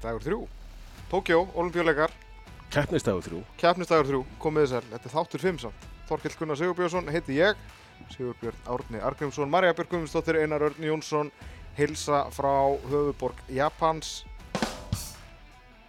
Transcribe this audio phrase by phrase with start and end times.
[0.00, 0.40] ekki dagur þrjú.
[1.10, 2.12] Tókjó, olimpíuleikar,
[2.70, 3.40] Keppnistagur þrjú.
[3.58, 5.86] keppnisdagur þrjú, komið þessar, þetta er þáttur fimm samt.
[6.06, 7.56] Þorkill Gunnar Sigurbjörnsson heiti ég,
[8.14, 11.32] Sigurbjörn Árni Argrímsson, Marja Björg Guðmundsdóttir, Einar Örn Jónsson,
[11.76, 14.24] hilsa frá höfuborg Japans.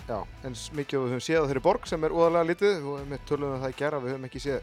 [0.10, 3.08] Já, eins mikið og við höfum séð á þeirri borg sem er úðalega lítið, og
[3.14, 4.62] við tölum það í gera, við höfum ekki séð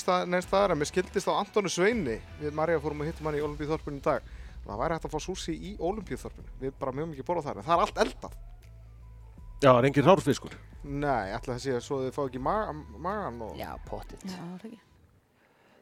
[0.00, 3.36] stað, neins staðar, en mér skildist á Antonu Sveini, við Marja fórum að hittum hann
[3.36, 4.24] í Olimpíuþorpunum í dag,
[4.64, 7.68] það væri hægt að fá sushi í Olimpíuþorpunum, við bara mjög mikið borða þar, en
[7.68, 8.38] það er allt eldað.
[9.58, 10.52] Já, það er engin rárfiskur.
[10.88, 13.56] Nei, ætla það sé að svo þið fá ekki maga, magan og...
[13.58, 14.22] Já, pottit.
[14.22, 14.80] Já, það er ekki.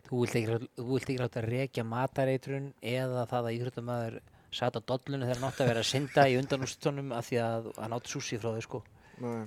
[0.06, 4.18] Þú vilt ekki, þú vilt ekki rátt að rekja matareitrun eða það að íþróttamæður
[4.56, 7.66] satt á dollunum þegar hann átti að vera að synda í undanústunum af því að
[7.82, 8.82] hann átti sushi frá þau sko.
[9.20, 9.42] Nei.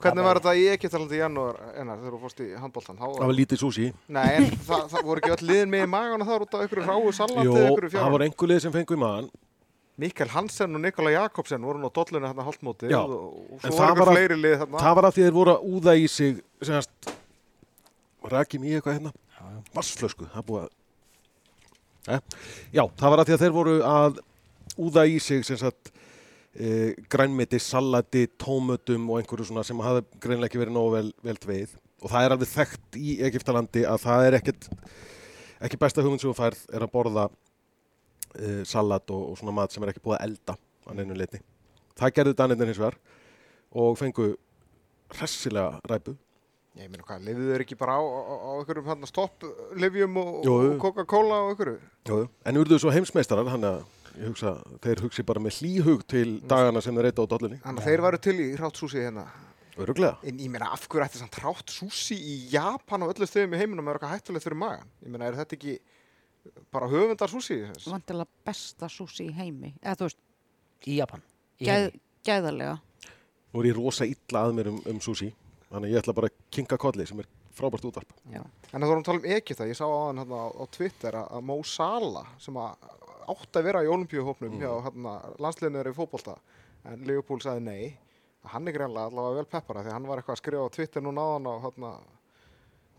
[0.00, 2.98] Hvernig var þetta í Egyptalandi í janúar ennar þegar þú fórst í handbóltan?
[3.02, 3.88] Það var lítið súsi.
[4.16, 6.56] Nei, en það, það voru ekki öll liðin með í magan og það var út
[6.56, 8.24] af einhverju ráu salati Jó, eða einhverju það var fjárhæð.
[8.30, 9.28] einhver lið sem fengu í maðan.
[10.00, 13.14] Mikael Hansen og Nikola Jakobsen voru nú á dollunni hérna haldmótið og,
[13.52, 14.82] og svo var einhver að- fleiri lið þarna.
[14.84, 17.10] Það var að því þeir voru að úða í sig, semast,
[18.34, 19.12] rækjum í eitthvað hérna,
[19.76, 20.70] vassflösku, það búið að,
[22.16, 22.20] eh?
[22.78, 24.20] já, það var að því að þeir voru að
[24.86, 25.92] úða í sig, sem sagt,
[26.54, 31.36] e, grænmeti, salati, tómötum og einhverju svona sem hafði greinlega ekki verið nógu vel, vel
[31.44, 34.68] dveið og það er alveg þekkt í Egiptalandi að það er ekkert,
[35.60, 37.26] ekki besta hugmynd sem þú færð er að borða
[38.38, 41.40] e, salat og, og svona mat sem er ekki búið að elda á neinu leiti.
[42.00, 42.98] Það gerðu Danirnir hins vegar
[43.80, 44.32] og fengu
[45.16, 46.16] hressilega ræpu.
[46.78, 50.52] Ég meina hvað, liðið þeir ekki bara á, á, á einhverjum hérna stopp-livjum og, Jú,
[50.64, 50.68] jú.
[50.76, 51.78] og Coca-Cola og einhverju?
[52.06, 53.80] Jú, en urðu svo heimsmeistarar, hann að
[54.14, 54.52] ég hugsa,
[54.84, 57.58] þeir hugsi bara með hlýhug til dagana sem þeir reyta á dollunni.
[57.64, 59.26] Þannig að þeir varu til í hrátt súsi hérna.
[59.80, 60.16] Öruglega.
[60.26, 63.60] En ég meina, af hverju ætti samt hrátt súsi í Japan og öllu stöðum í
[63.60, 64.88] heiminum er eitthvað hættulegt fyrir magan?
[65.02, 65.76] Ég meina, er þetta ekki
[66.72, 67.60] bara höfundar súsi?
[67.86, 69.74] Vantilega besta súsi í heimi.
[69.82, 70.20] Eða þú veist,
[70.88, 71.20] Í Japan.
[71.60, 72.00] Í gæð, heimi.
[72.24, 72.78] gæðarlega.
[73.52, 75.32] Nú er ég rosa illa að mér um, um sushi,
[75.68, 77.28] þannig ég ætla bara að kinka kolli sem er
[77.58, 78.14] frábært útvarp.
[78.32, 78.40] Já.
[78.70, 81.26] En það vorum að tala um Egypta, ég sá á hann hérna, á, Twitter að,
[81.36, 82.86] að Mo Salah sem að
[83.30, 86.36] átti að vera í olimpíuhópnum hjá hérna, landsliðnir í fótbolta
[86.88, 87.82] en Leopold sagði nei
[88.46, 91.04] að hann er greinlega allavega vel peppara því hann var eitthvað að skrifa á Twitter
[91.04, 91.90] núna á hann á hérna,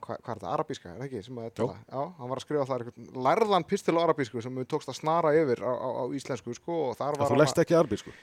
[0.02, 1.22] hvað, hvað er þetta, arabíska, er það ekki?
[1.32, 4.92] Að já, hann var að skrifa það eitthvað lærðan pistil á arabísku sem við tókst
[4.92, 7.62] að snara yfir á, á, á íslensku sko og þar var Það þú hann lest
[7.64, 8.14] ekki arbi, sko.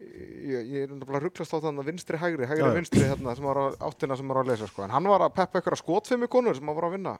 [0.00, 3.46] ég, ég er náttúrulega rugglast á þannig að vinstri hægri, hægri Já, vinstri hérna, sem
[3.48, 4.82] var á áttina sem var að lesa sko.
[4.86, 7.14] en hann var að peppa einhverja skotfimmu konur sem hann var að vinna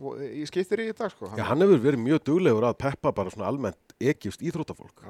[0.00, 1.30] og- í skiptir í dag sko.
[1.36, 5.00] Já, hann hefur verið mjög duglegur að peppa bara svona almennt egifst íþróttafólk.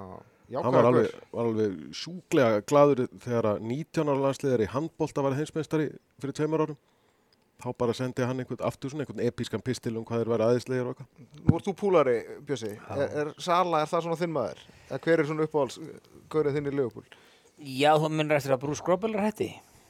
[0.48, 5.22] já, hann var alveg, var alveg sjúklega gladur þegar að 19 ára landsliðar í handbólta
[5.22, 6.76] var heimsmeistari fyrir tveimur árum.
[7.58, 10.91] Þá bara sendi hann einhvern aftur svona einhvern episkan pistil um hvað þeir væri aðeinslegir
[10.91, 11.41] og eitthvað.
[11.42, 14.60] Nú ert þú púlari, Bjössi er, er Sala, er það svona þinn maður?
[14.86, 15.80] Eða hver er svona uppáhalds
[16.30, 17.16] gaurið þinn í Leopold?
[17.58, 19.48] Já, þú minnur eftir að Bruce Grobbel er hætti.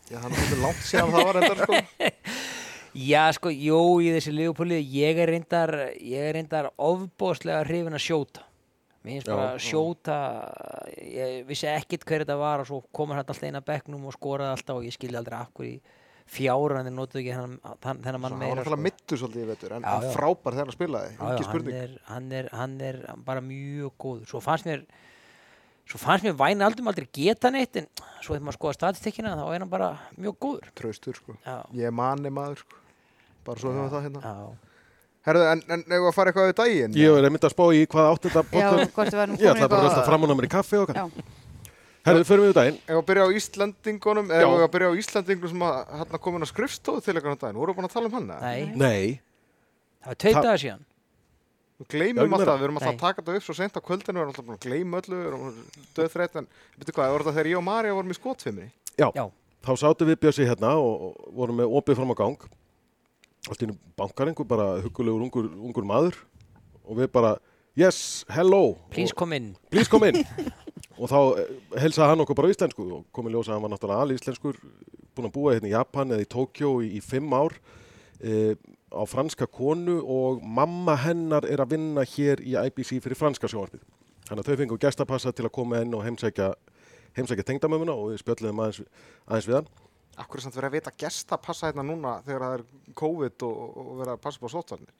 [0.08, 1.82] Já, hann er svolítið langt síðan það var endar sko.
[3.08, 8.06] Já, sko, jú, í þessi Leopoldi, ég er reyndar, ég er reyndar ofbóðslega hrifin að
[8.06, 8.48] sjóta.
[9.04, 9.60] Mér finnst bara já.
[9.68, 10.16] sjóta,
[11.04, 14.16] ég vissi ekkit hver þetta var og svo komur hann alltaf inn að bekknum og
[14.16, 15.97] skoraði alltaf og ég skildi aldrei af hverju
[16.28, 18.60] fjára en þeir notuðu ekki þennan, þennan, þennan mann hann var meira.
[18.60, 20.12] náttúrulega mittu svolítið í vetur en, Já, en já.
[20.16, 24.26] frábær þegar hann spilaði, Já, hann er, hann, er, hann er bara mjög góður.
[24.28, 24.84] Svo fannst mér,
[25.88, 27.88] svo fannst mér væna aldrei aldrei geta neitt en
[28.20, 29.90] svo þegar maður skoða statistikkina þá er hann bara
[30.20, 30.70] mjög góður.
[30.78, 31.36] Traustur sko.
[31.46, 32.76] Já, Ég er manni maður sko.
[33.48, 34.48] bara svo höfum við það hérna já.
[35.28, 37.64] Herðu, en, en ef við að fara eitthvað við daginn Ég er einmitt að spá
[37.74, 38.92] í hvað átt þetta Já, podcast.
[38.94, 40.92] hvort við verðum Ég ætla bara að rölda fram og ná mér í kaffi og
[40.94, 41.02] Já.
[42.06, 42.76] Herðu, förum við úr daginn.
[42.86, 46.50] Ef að byrja á Íslandingunum ef að byrja á Íslandingum sem að hérna komin að
[46.52, 48.28] skrifstofu til eitthvað daginn, voru búin að tala um hann?
[48.38, 49.20] Nei, Nei,
[50.04, 50.84] það var tveit Það- dagar síðan.
[51.78, 54.22] Við gleymum alltaf, við erum alltaf að taka þetta upp svo sent á kvöldinu, við
[54.22, 55.58] erum alltaf búin að gleyma öllu, við erum
[55.94, 56.48] döðþreytt, en
[56.78, 58.70] veitu hvað, voru þetta þegar ég og Marja vorum í skotfimmi?
[58.98, 59.10] já.
[59.14, 59.24] Já.
[59.62, 62.38] Þá sátum við Bjössi hérna og vorum með opið fram á gang.
[63.50, 66.14] Allt í einu bankar einhver bara hugulegur ungur, ungur maður
[66.86, 67.36] og við bara,
[67.76, 68.78] yes, hello.
[68.90, 69.56] Please og, come in.
[69.70, 70.22] please come in.
[70.98, 71.52] og þá eh,
[71.82, 74.58] heilsaði hann okkur bara íslensku og komið ljósa að hann var náttúrulega alveg íslenskur,
[75.14, 77.54] búinn að búa hérna í Japan eða í Tókjó í, í fimm ár
[78.20, 78.54] e,
[78.90, 83.82] á franska konu og mamma hennar er að vinna hér í IBC fyrir franska sjónvarpið.
[84.28, 86.52] Þannig að þau fengu gestapassa til að koma inn og heimsækja,
[87.16, 88.82] heimsækja tengdamömmuna og við spjöllum aðeins,
[89.26, 89.70] aðeins við hann.
[90.18, 92.64] Akkur er samt verið að vita gesta passa hérna núna þegar það er
[92.98, 94.94] COVID og, og verið að passa på sótvarnir?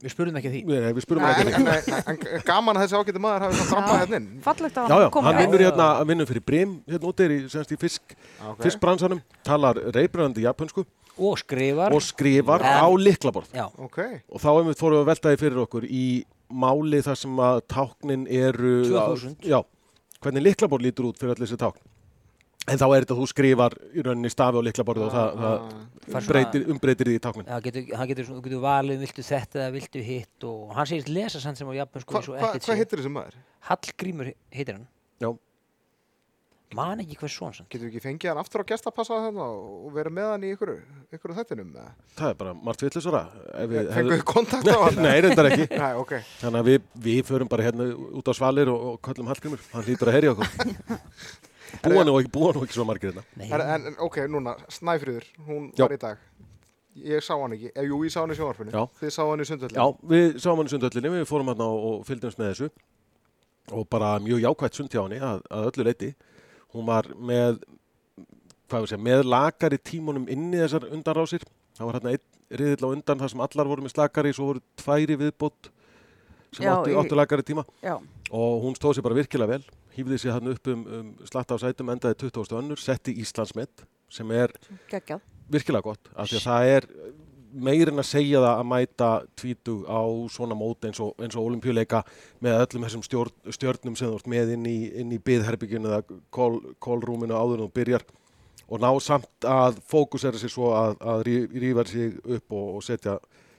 [0.00, 0.60] Við spurðum ekki því.
[0.64, 1.92] Nei, við spurum Nei, hann en, ekki.
[1.92, 4.28] en, en, en gaman að þessi ágæti maður hafi samt rampað hérna inn.
[4.46, 7.34] Fallegt að Já, já, koma hann vinnur hérna, hann vinnur fyrir Brim, hérna úti er
[7.34, 8.64] í, semst í fisk, Okay.
[8.64, 10.86] fiskbransanum, talar reybrandi japansku
[11.20, 11.92] Og skrifar.
[11.92, 13.50] og skrifar En- á liklaborð.
[13.52, 13.98] Já, Ok,
[14.32, 16.04] Og þá hefum við fórum við að velta því fyrir okkur í
[16.50, 18.72] máli þar sem að táknin eru...
[18.88, 19.36] 2000.
[19.44, 19.60] Já,
[20.22, 21.78] hvernig liklaborð lítur út fyrir allir þessi tákn.
[22.68, 25.54] En þá er þetta að þú skrifar í rauninni stafi á liklaborðu og það, það
[25.60, 27.46] Fær svona- umbreytir, umbreytir því í táknin.
[27.48, 31.08] Það getur, hann getur, getur valið, um viltu þetta eða viltu hitt og hann segist
[31.08, 32.76] lesa sann sem á japansku eins og ekkert hvað sé.
[32.82, 33.38] heitir þessi maður?
[33.70, 34.86] Hallgrímur heitir hann.
[35.24, 35.30] Já.
[36.76, 37.64] Man ekki hvað svona.
[37.66, 40.70] Getur við ekki fengið hann aftur á gestapassa þarna og verið með hann í ykkur,
[41.16, 41.72] ykkur þættinum?
[41.74, 41.94] eða?
[42.20, 43.22] Það er bara margt vitlisara.
[43.56, 45.00] Fenguð þið kontakt á hann?
[45.02, 45.66] Nei, reyndar ekki.
[45.82, 46.12] Nei, ok.
[46.44, 47.88] Þannig að við, við förum bara hérna
[48.20, 49.00] út á svalir og, og
[51.70, 51.92] Hann.
[51.94, 53.24] Búa nú ekki, búa nú ekki svo margir hérna.
[53.40, 55.84] Nei, En, en, ok, núna, Snæfríður, hún Já.
[55.86, 56.18] var í dag.
[57.00, 57.70] Ég sá hann ekki.
[57.74, 58.72] Eh, jú, ég sá hann í sjónvarpinu.
[58.74, 58.82] Já.
[59.00, 59.78] Þið sá hann í sundvöldinu.
[59.78, 62.70] Já, við sáum hann í sundhöllinni, við fórum hann og fylgdumst með þessu
[63.70, 66.08] og bara mjög jákvætt sund hjá henni að, að öllu leiti.
[66.74, 67.60] Hún var með,
[68.70, 71.44] hvað við segja, með lakari tímunum inni þessar undanrásir.
[71.78, 74.62] Það var hérna einn riðill á undan þar sem allar voru með slakari, svo voru
[74.80, 75.70] tværi viðbót
[76.52, 77.96] sem Já, áttu, í- áttu lakari tíma Já,
[78.30, 79.64] og hún stóð sér bara virkilega vel,
[79.96, 82.54] hýfði sér hann upp um, um slatta á sætum, endaði 20.
[82.60, 84.54] önnur, setti Íslandsmet sem er
[84.90, 85.20] geggjað.
[85.50, 86.88] virkilega gott af því að það er
[87.50, 89.06] meirinn að segja það að mæta
[89.40, 90.00] tvítug á
[90.30, 92.04] svona mót eins og, eins og olimpíuleika
[92.42, 96.60] með öllum þessum stjórn, stjörnum sem þú ert með inn í, í byðherbygginu eða kól,
[96.78, 98.04] kólrúminu áður en þú byrjar
[98.70, 103.16] og ná samt að fókusera sig svo að, að rífa sig upp og, og setja,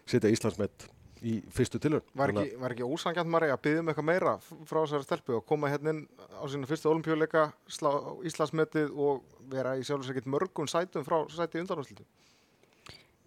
[0.08, 0.88] setja Íslandsmet
[1.22, 2.06] í fyrstu tilhörn.
[2.18, 5.46] Var ekki, var ekki ósangjant Marja að byggja um eitthvað meira frá þessari stelpu og
[5.50, 6.02] koma hérna inn
[6.34, 7.92] á sína fyrsta olimpíuleika, slá
[8.28, 9.22] Íslandsmetið og
[9.52, 12.08] vera í ekkert mörgum sætum frá sæti undanúrslitum?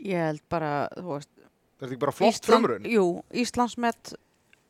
[0.05, 1.31] Ég held bara, þú veist,
[1.75, 2.85] Er þetta ekki bara flott frumrun?
[2.87, 4.15] Jú, Íslandsmet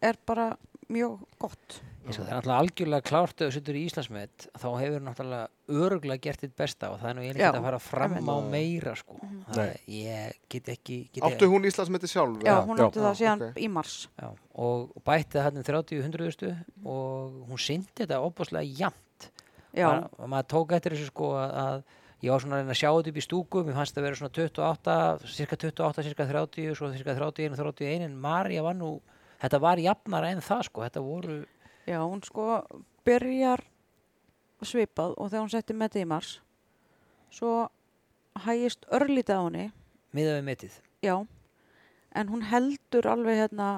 [0.05, 0.55] er bara
[0.93, 1.81] mjög gott.
[2.05, 5.79] Ég sko, það er náttúrulega algjörlega klárt að þú setur í Íslandsmet þá hefur náttúrulega
[5.85, 8.93] öruglega gert þitt besta og það er nú ég Já, að fara fram á meira
[8.99, 9.17] sko.
[9.57, 9.73] Nei.
[9.89, 12.45] ég get ekki get Áttu hún Íslandsmetið sjálf?
[12.45, 12.85] Já, hún já.
[12.85, 13.57] átti það síðan ok.
[13.57, 13.97] í mars.
[14.21, 14.29] já,
[14.67, 16.53] og, bætti það hann 30 hundruðustu
[16.85, 18.21] og hún syndi þetta
[19.75, 21.83] Já, Bara- og maður tók eftir þessu sko að, að
[22.25, 24.19] ég var svona að reyna að sjá þetta upp í stúku mér fannst það vera
[24.21, 24.95] svona 28,
[25.35, 28.93] cirka 28 cirka 30, svo cirka 31 31 en Marja var nú
[29.43, 31.41] þetta var jafnara en það sko, þetta voru
[31.87, 32.65] já, hún sko
[33.07, 33.65] byrjar
[34.65, 36.35] svipað og þegar hún setti metið í mars,
[37.35, 37.69] svo
[38.47, 39.67] hægist örlítið á henni,
[40.17, 40.79] miðað við metið.
[41.05, 41.17] Já,
[42.15, 43.73] en hún heldur alveg hérna,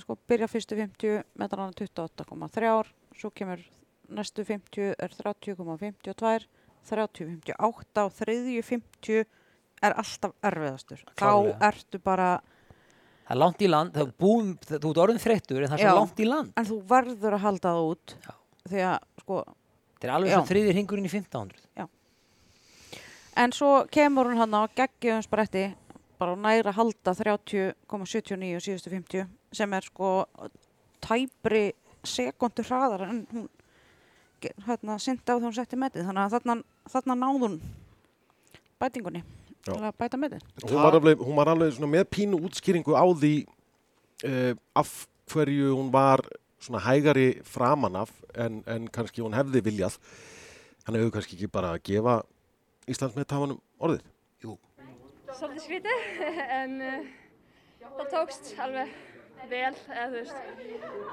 [0.00, 3.64] sko byrja fyrstu 50 metrana 28,3 svo kemur
[4.08, 6.46] næstu 50 er 30,52
[6.88, 9.24] 30,58 og þriðju 50
[9.84, 11.02] er alltaf erfiðastur.
[11.18, 11.58] Klárlega.
[11.58, 12.30] þá ertu bara
[13.28, 15.78] það er langt í land, það er búum, það, þú ert orðin þreyttur en það
[15.78, 15.88] er Já.
[15.90, 18.32] svo langt í land en þú verður að halda það út Já.
[18.72, 20.36] því að sko þetta er alveg Já.
[20.38, 21.88] svo þriðir hringurinn í 1500
[23.38, 25.66] en svo kemur hún hann á geggjum spretti
[26.18, 30.08] bara næra að halda 30,79 og síðustu 50 sem er sko
[31.04, 31.64] tæpri
[32.08, 33.48] sekundu hraðar en hún
[34.66, 36.56] hérna synda á þegar hún setti metið þannig að þarna,
[36.88, 37.60] þarna náð hún
[38.80, 39.37] bætingunni Já.
[39.66, 40.18] Að bæta
[40.70, 43.34] var alveg, hún var alveg með pínu útskýringu á því
[44.24, 46.22] uh, af hverju hún var
[46.60, 49.98] svona hægari framan af en, en kannski hún hefði viljað.
[50.86, 52.20] Hann hefur kannski ekki bara að gefa
[52.88, 54.06] Íslandsmeðtafanum orðið.
[55.38, 56.06] Svolítið skrítið
[56.60, 57.10] en uh,
[57.98, 58.94] það tókst alveg
[59.48, 60.40] vel eða þú veist.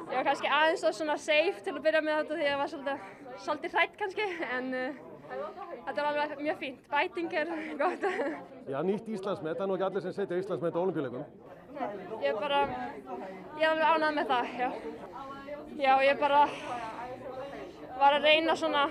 [0.10, 2.62] Ég var kannski aðeins og svona safe til að byrja með þetta því að ég
[2.62, 3.04] var svolítið,
[3.46, 6.88] svolítið hrætt kannski en uh, þetta var alveg mjög fínt.
[6.92, 8.08] Bæting er gott.
[8.70, 11.26] Já, nýtt Íslandsmet, það er nú ekki allir sem setja Íslandsmet á olimpíuleikum
[12.22, 12.62] ég er bara
[13.60, 14.70] ég er alveg ánægð með það já,
[15.84, 16.42] já ég bara
[18.00, 18.84] var að reyna svona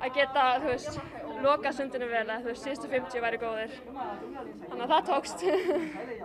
[0.00, 1.00] að geta, þú veist,
[1.44, 5.44] loka sundinu vel eða þú veist, síðustu 50 væri góðir þannig að það tókst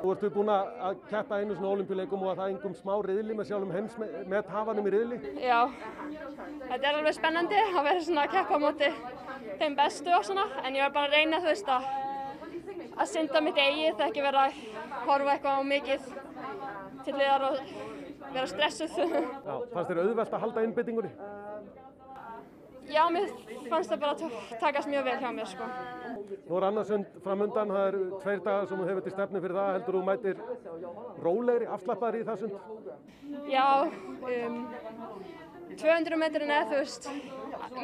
[0.02, 3.52] Þú ertu búin að keppa einu svona olimpíuleikum og að það engum smá riðli með
[3.52, 5.60] sjálfum heims með tafanum í riðli Já,
[6.70, 8.94] þetta er alveg spennandi að vera svona að keppa á móti
[9.62, 11.84] þeim bestu og svona, en ég var bara að reyna, þú veist, að,
[12.96, 14.60] að synda mitt eigið, það ekki vera að
[15.08, 16.08] horfa eitthvað á mikið
[17.06, 17.62] til liðar og
[18.32, 18.98] vera stressuð.
[18.98, 21.14] Já, fannst þér auðvelt að halda innbyttingunni?
[22.92, 23.30] Já, mér
[23.70, 25.68] fannst það bara að takast mjög vel hjá mér, sko.
[26.48, 29.70] Nú er annarsund framundan, það eru tveir dagar sem þú hefur til stefnu fyrir það,
[29.76, 30.42] heldur þú mætir
[31.26, 32.56] rólegri, afslappaðri í það sund?
[33.52, 33.68] Já,
[34.32, 34.58] um,
[35.84, 37.08] 200 metrin eða, þú veist,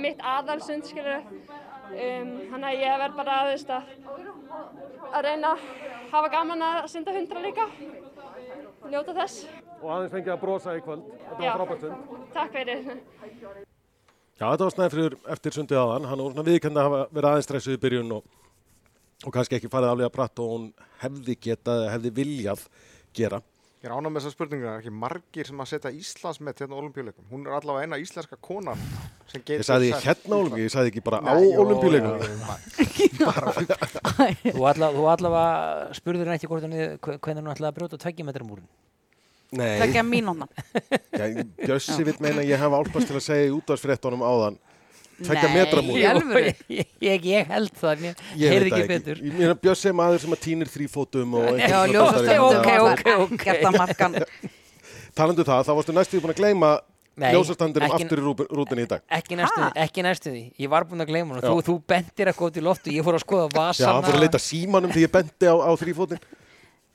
[0.03, 3.83] mitt aðalsund, skilur, um, þannig að ég verð bara, þú veist, að,
[5.13, 5.69] að reyna að
[6.11, 7.69] hafa gaman að synda 100 líka,
[8.91, 9.47] njóta þess.
[9.77, 12.21] Og aðeins fengið að brosa í kvöld, þetta var frábært sund.
[12.35, 13.75] Takk fyrir.
[14.37, 17.47] Já, þetta var snæðfriður eftir sundið aðan, hann var svona viðkend að hafa verið aðeins
[17.49, 18.23] stressuð í byrjun og,
[19.25, 20.65] og kannski ekki farið alveg að pratt og hún
[21.01, 22.61] hefði getað, eða hefði viljað
[23.17, 23.39] gera.
[23.77, 26.73] Ég er ánað með þessar spurningar, það er ekki margir sem að setja Íslandsmet hérna
[26.77, 27.25] á olimpíuleikum.
[27.29, 28.79] Hún er allavega eina íslenska konan
[29.29, 32.17] sem getur Ég sagði hérna olimpíu, ég sagði ekki bara á Nei, jú, olimpíuleikum.
[34.57, 38.65] Þú alla- þú allavega spurður henni ekki hvort henni hvernig hún ætlaði að brjóta tveggjumetramúrin.
[39.51, 40.47] Nei, Tvekja mínúna.
[41.15, 41.27] já,
[41.63, 44.57] Bjössi vill meina að ég hef álpast til að segja í útvarsfréttunum áðan
[45.17, 45.95] Tveggja metra múr.
[45.95, 46.51] Nei, í alvöru.
[46.77, 49.21] ég, ég, ég held það, mér Ég heyrði ekki það betur.
[49.23, 52.69] Ég meina Bjössi er maður sem að týnir þrýfótum og einhvern Já, svona ljósastöndum ok,
[52.91, 53.39] ok, ok.
[53.39, 54.19] Ekkert að markan.
[55.17, 56.71] Talandu það, þá varstu næstu búin að gleyma
[57.17, 59.71] ekki- aftur í rú- rútunni í dag Ekki næstu, Ha?
[59.87, 61.49] ekki næstu því, ég var búinn að gleyma hún Já.
[61.49, 64.03] þú, þú bentir að góta í loftu, ég fór að skoða Já, vasana hann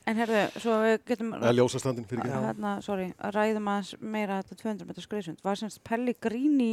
[0.06, 4.40] En herðu, svo við getum, Eða ljósastandin fyrir ekki hérna, sorry, að ræðum aðeins meira
[4.42, 5.42] þetta 200 metrar skriðsund.
[5.46, 6.72] Var semst Pellegrini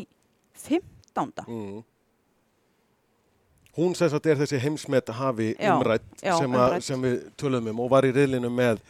[0.57, 1.43] 15.
[1.45, 1.83] mm.
[3.79, 6.85] Hún sem sagt er þessi heimsmet hafi Já, umrætt já, sem, að, umrædd.
[6.87, 8.81] sem við tölum um og var í riðlinu með,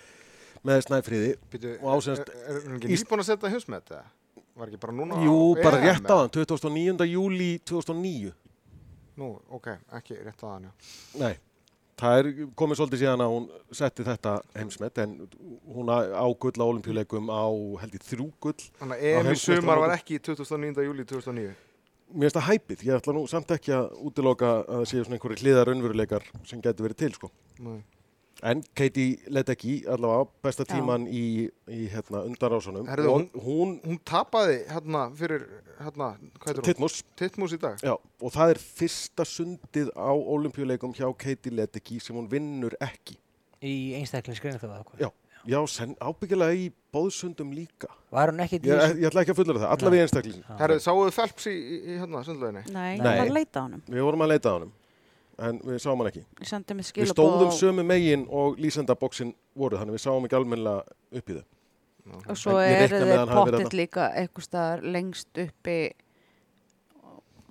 [0.65, 2.31] með Snæfríði Býtu, Og á sem er,
[2.63, 4.05] hún ekki nýbúin að setja heimsmet eða?
[4.59, 5.19] Var ekki bara núna?
[5.23, 7.05] Jú, á bara rétt á hann, 29.
[7.11, 8.33] júli 2009
[9.19, 9.67] Nú, ok,
[9.99, 10.73] ekki rétt á hann, já.
[11.19, 11.33] Nei,
[11.99, 12.29] það er
[12.59, 13.47] komið svolítið síðan að hún
[13.79, 15.15] setti þetta heimsmet en
[15.75, 17.45] hún á gull á olimpíuleikum á
[17.83, 20.85] held ég þrjú gull Þannig að EM í sumar var ekki 29.
[20.87, 21.55] júli 2009.
[22.09, 25.19] Mér finnst það hæpið, ég ætla nú samt ekki að útiloka að það séu svona
[25.19, 27.29] einhverju hliðar raunveruleikar sem getur verið til sko.
[27.61, 27.83] Nei.
[28.41, 30.71] En Katie Ledecky, allavega besta Já.
[30.77, 35.43] tíman í, í hérna, undarásunum Herðu, og hún, Hún tapaði hérna fyrir,
[35.81, 36.67] hérna, hvað heitir hún?
[36.69, 37.75] Titmus, Tittmus í dag.
[37.83, 43.17] já, og það er fyrsta sundið á olimpíuleikum hjá Katie Ledecky sem hún vinnur ekki.
[43.59, 45.03] í einstaklingsgreinu það hvað.
[45.03, 45.09] Já,
[45.43, 47.91] já sen, ábyggilega í bóðsundum líka.
[48.09, 50.45] Var hún ekkit í Ég, ég ætla ekki að fullera það, allavega í einstaklingin.
[50.63, 52.63] Herðu, sáuðu Phelps í, í, í hérna, sundlauginni?
[52.71, 53.03] Nei, Nei.
[53.03, 53.83] var að leita á honum.
[53.91, 54.71] Við vorum að leita á honum,
[55.47, 56.25] en við sáum hann ekki.
[56.99, 60.83] Við stóðum sömu megin og lýsendaboksin voru, þannig við sáum ekki almennilega
[61.19, 61.45] upp í þau.
[62.09, 65.77] og svo eru þeir pottitt líka eitthvað staðar lengst uppi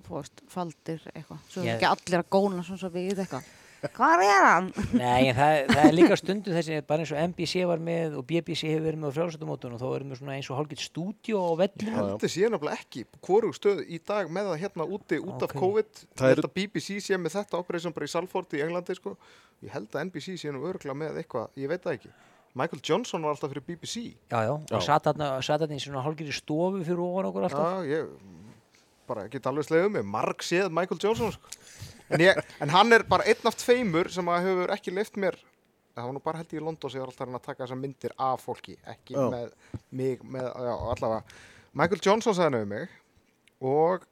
[0.09, 3.49] veist, faldir eitthvað svo er ekki allir að góna svona svo við eitthvað
[3.95, 4.65] Hvar er hann?
[4.91, 8.25] Nei, en það, það er líka stundum þessi bara eins og NBC var með og
[8.27, 11.39] BBC hefur verið með á frjálsættumótun og þá erum við svona eins og hálfgett stúdíu
[11.39, 11.99] á Ég vellinu Já, já.
[12.09, 15.53] held þessi ég nefnilega ekki hvorug stöðu í dag með það hérna úti út af
[15.53, 15.59] Ok.
[15.63, 16.01] COVID.
[16.03, 19.15] Ég að BBC sé með þetta operation bara í Salford í Englandi, sko.
[19.63, 22.11] Ég held að NBC sé nú örgla með eitthvað, ég veit það ekki.
[22.59, 24.09] Michael Johnson var alltaf fyrir BBC.
[24.31, 24.75] Já, já, Já.
[24.75, 28.09] og satt þarna í svona hálfgett stofu fyrir ofan okkur alltaf Já, ég
[29.07, 31.53] bara get alveg slegið um mig, marg séð Michael Johnson sko.
[32.09, 35.37] En, ég, en hann er bara einn af tveimur sem að hefur ekki leift mér
[35.99, 37.79] það var nú bara held ég í London sem ég var alltaf að taka þessar
[37.81, 39.23] myndir af fólki, ekki Já.
[39.33, 39.53] með
[39.91, 41.39] mig, með, já, allavega.
[41.79, 42.93] Michael Johnson sagði nefnir mig
[43.69, 44.05] og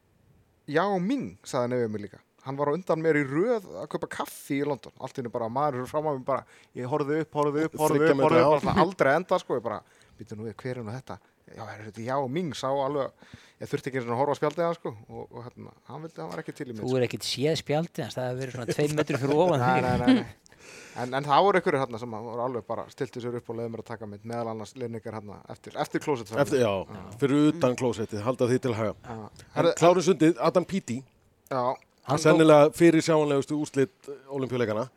[0.72, 2.22] Yao Ming sagði nefnir mig líka.
[2.48, 4.94] Hann var á undan mér í röð að kaupa kaffi í London.
[5.04, 6.46] Allt innu bara, maður er fram á mig bara
[6.77, 9.42] ég horfði upp, horfði upp, horfði Þriggja upp, horfði metra upp alltaf aldrei að enda
[9.44, 9.82] sko, ég bara,
[10.20, 11.20] býttu nú við, hver er nú þetta
[11.56, 13.30] já, er þetta Yao Ming, sá alveg
[13.62, 16.34] ég þurfti ekki að horfa á spjaldið hann sko og, og hérna, hann vildi, hann
[16.34, 18.75] var ekki til í mig Þú er ekkit séð spjaldið hans, það hefur verið svona
[18.77, 20.27] tveim metri fyrir ofan nei, nei, nei.
[20.98, 23.58] En, en það voru ykkur hérna sem að voru alveg bara stilti sér upp og
[23.60, 26.72] leiði mér að taka mynd meðal annars linningar hérna eftir, eftir klósett Eftir, já,
[27.22, 28.96] fyrir utan klósettið, halda því til haga.
[29.06, 30.98] En Herðu, klárum sundið, Adam Peaty,
[31.54, 31.62] já,
[32.08, 34.88] Hann sennilega fyrir sjáanlegustu úrslit olimpíuleikana,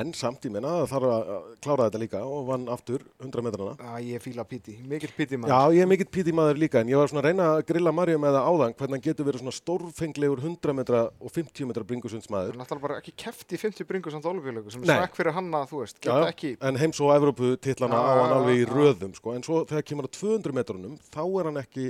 [0.00, 1.28] en samt í minna það þarf að
[1.64, 3.74] klára þetta líka og vann aftur 100 metrana.
[3.78, 5.74] Já, ég fíla Píti, mikill Píti Já, maður.
[5.76, 8.20] ég er mikill Peaty maður líka, en ég var svona að reyna að grilla Marju
[8.22, 12.54] með það áðan, hvernig hann getur verið svona stórfenglegur 100 metra og 50 metra bringusundsmaður.
[12.56, 14.94] Hann náttúrulega bara ekki kefti í 50 bringu samt olubíulegu sem Nei.
[14.96, 17.52] er svekk fyrir hann að, þú veist, Já, geta já, ekki en heims og Evrópu
[17.64, 18.72] titlana Já, á hann já, alveg í já.
[18.74, 21.86] röðum, sko, en svo þegar kemur að 200 metrunum, þá er hann ekki,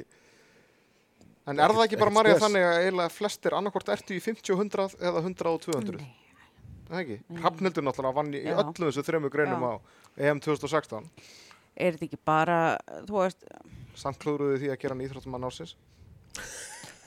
[1.45, 4.63] En er það ekki bara Marja þannig að eiginlega flestir annarkort ertu í 50 og
[4.65, 5.99] 100 eða 100 og 200?
[6.01, 6.24] Nei.
[6.95, 7.17] Það ekki?
[7.43, 8.59] Hrafnildur náttúrulega vann í, í Já.
[8.63, 9.71] öllum þessu þremu greinum Já.
[9.71, 9.73] á
[10.31, 11.11] EM 2016.
[11.75, 12.59] Er þetta ekki bara,
[13.09, 13.45] þú veist,
[13.99, 15.75] Samt klúruði því að gera hann íþróttumann ársins.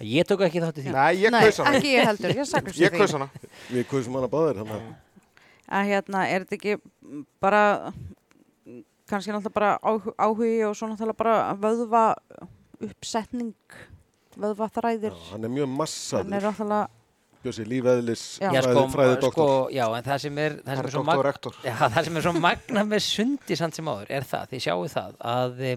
[0.04, 0.92] Ég tók ekki þátt í því.
[0.94, 1.72] Nei, ég kaus hana.
[1.80, 3.28] ekki ég heldur, ég sakast Ég kaus hana.
[3.74, 4.96] við kursum hana báðir, þannig að
[5.68, 6.76] að hérna, er þetta ekki
[7.44, 7.64] bara
[9.10, 12.04] kannski náttúrulega bara áhu- áhugi og svo náttúrulega bara vöðva
[12.88, 13.54] uppsetning
[14.38, 16.88] vöðva þræðir já, hann er mjög hann massaður, er náttúrulega
[17.44, 17.68] Bjössi.
[17.68, 19.72] Já, sko, fræði, fræði sko, doktor.
[19.76, 21.28] já, en það sem er, það sem er svo Herr mag...
[21.28, 21.60] doktor.
[21.64, 24.88] Já, það sem er svo magna með sundi samt sem áður er það, þið sjáu
[24.94, 25.74] það að e,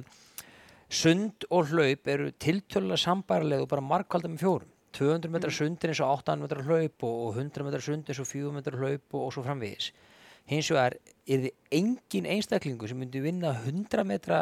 [1.00, 5.92] sund og hlaup eru tiltölulega sambarlega og bara markvalda með fjórum 200 metrar sund er
[5.92, 9.14] eins og 800 metrar hlaup og og 100 metrar sund eins og 400 metrar hlaup
[9.14, 9.92] og, og svo framvegis
[10.50, 10.96] hins vegar
[11.30, 14.40] er þið engin einstaklingu sem myndi vinna 100 metra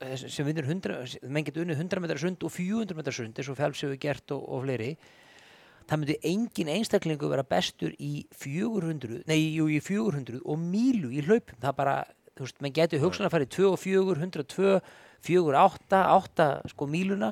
[0.00, 3.50] eh, sem vinnur 100 menn getur unnið 100 metrar sund og 400 metrar sund eins
[3.50, 4.92] og hefur gert og, og fleiri
[5.86, 11.24] það myndi engin einstaklingu vera bestur í 400, nei, jú, í 400 og mílu í
[11.26, 11.96] hlaupum, það bara
[12.36, 14.72] þú veist, menn getur hugsanlega að fara í 2 og 4, 102
[15.26, 17.30] 4, 8, 8 sko míluna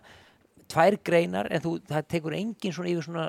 [0.72, 3.26] tvær greinar en þú, það tekur engin svona yfir svona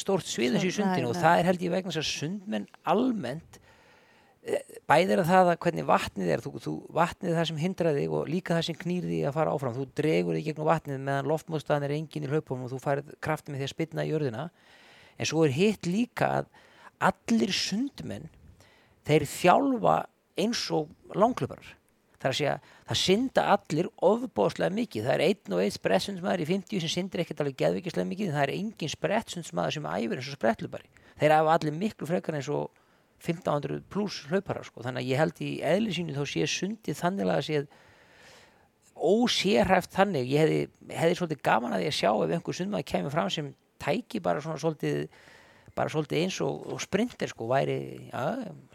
[0.00, 2.22] stórt svið eins og í Nei, sundinu og það er held ég vegna þess að
[2.22, 3.60] sundmenn almennt
[4.90, 8.26] bæðir að það að hvernig vatnið er þú, þú, vatnið það sem hindrar þig og
[8.28, 9.76] líka það sem knýr þig að fara áfram.
[9.76, 13.52] Þú dregur þig gegnum vatnið meðan loftmóðstæðan er engin í hlaupunum og þú færð krafti
[13.52, 14.48] með því að spynna í jörðina.
[15.16, 16.50] En svo er hitt líka að
[17.08, 18.28] allir sundmenn
[19.08, 19.96] þeir þjálfa
[20.44, 21.72] eins og langklöparar
[22.24, 22.54] það er að segja,
[22.88, 27.22] það synda allir ofbóðslega mikið, það er einn og einn sprettsundsmaður í 50 sem syndir
[27.22, 30.88] ekkert alveg geðvikislega mikið, en það er engin sprettsundsmaður sem æfir eins og sprettlupari.
[31.20, 32.83] Þeir hafa allir miklu frekar eins og
[33.24, 34.84] 1500 pluss hlauparar sko.
[34.84, 37.62] þannig að ég held í eðli sínu þá sé sundið þannig að sé
[38.94, 40.58] ósérhæft þannig ég hefði,
[40.94, 44.60] hefði svolítið gaman að að sjá ef einhver sundmaður kemur fram sem tæki bara svona
[44.62, 45.08] svolítið
[45.74, 48.26] bara svolítið eins og, og sprinter sko væri ja,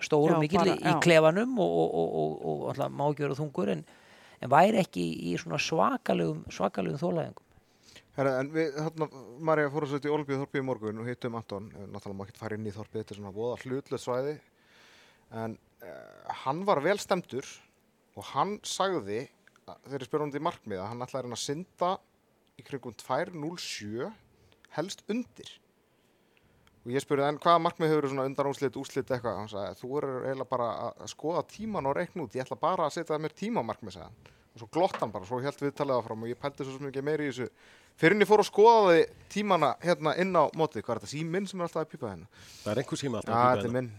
[0.04, 0.98] stóru mikill í, já.
[1.04, 3.86] klefanum og, og, og, og, og alltaf mágjör og þungur en,
[4.44, 7.49] en væri ekki í svona svakalegum svakalegum þólaðingum
[8.20, 9.08] Herra, en við, hérna,
[9.48, 12.42] Marja fór að setja í Olbíu þorpið í morgun og hittum Anton, náttúrulega má ekki
[12.42, 14.34] fara inn í þorpið, þetta er svona voða hlutlöð svæði,
[15.40, 17.48] en uh, hann var vel stemdur
[18.20, 21.94] og hann sagði, ég spyrir hann í markmiða, hann ætlaði að reyna að synda
[22.60, 24.10] í kringum 2.07,
[24.76, 25.54] helst undir.
[26.84, 29.40] Og ég spurði, en hvaða markmið hefur svona undan úslit, eitthvað?
[29.40, 32.88] Hann sagði, þú er eiginlega bara að- skoða tíman og reikna út, ég ætla bara
[32.88, 34.36] að setja mér tímamarkmið, sagði hann.
[34.50, 37.04] Og svo glott hann bara, svo held við talaði áfram og ég pældi svo ekki
[37.06, 37.50] meiri í þessu.
[38.00, 41.12] Fyrir en ég fór að skoða þið tímana hérna inn á mótið, hvað er þetta,
[41.12, 42.30] síminn sem er alltaf að pípa hérna?
[42.62, 43.74] Það er einhver síma Já, alltaf að þetta er hérna.
[43.76, 43.90] minn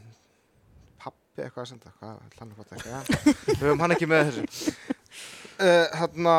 [1.01, 3.01] pappi eitthvað að senda, hvað, hann er fótt ekki, já,
[3.51, 4.73] við höfum hann ekki með þessu.
[5.61, 6.37] Uh, hérna,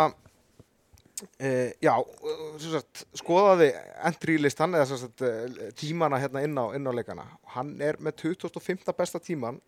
[1.22, 3.70] uh, já, uh, sem sagt, skoðaði
[4.10, 7.28] entry listan, eða sagt, uh, tímana hérna inn á, inn á leikana.
[7.56, 8.90] Hann er með 25.
[8.98, 9.62] besta tíman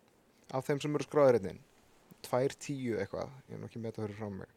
[0.54, 1.64] af þeim sem eru skráðir hérna inn.
[2.26, 4.53] 2.10 eitthvað, ég er nú ekki með þetta fyrir frá mig.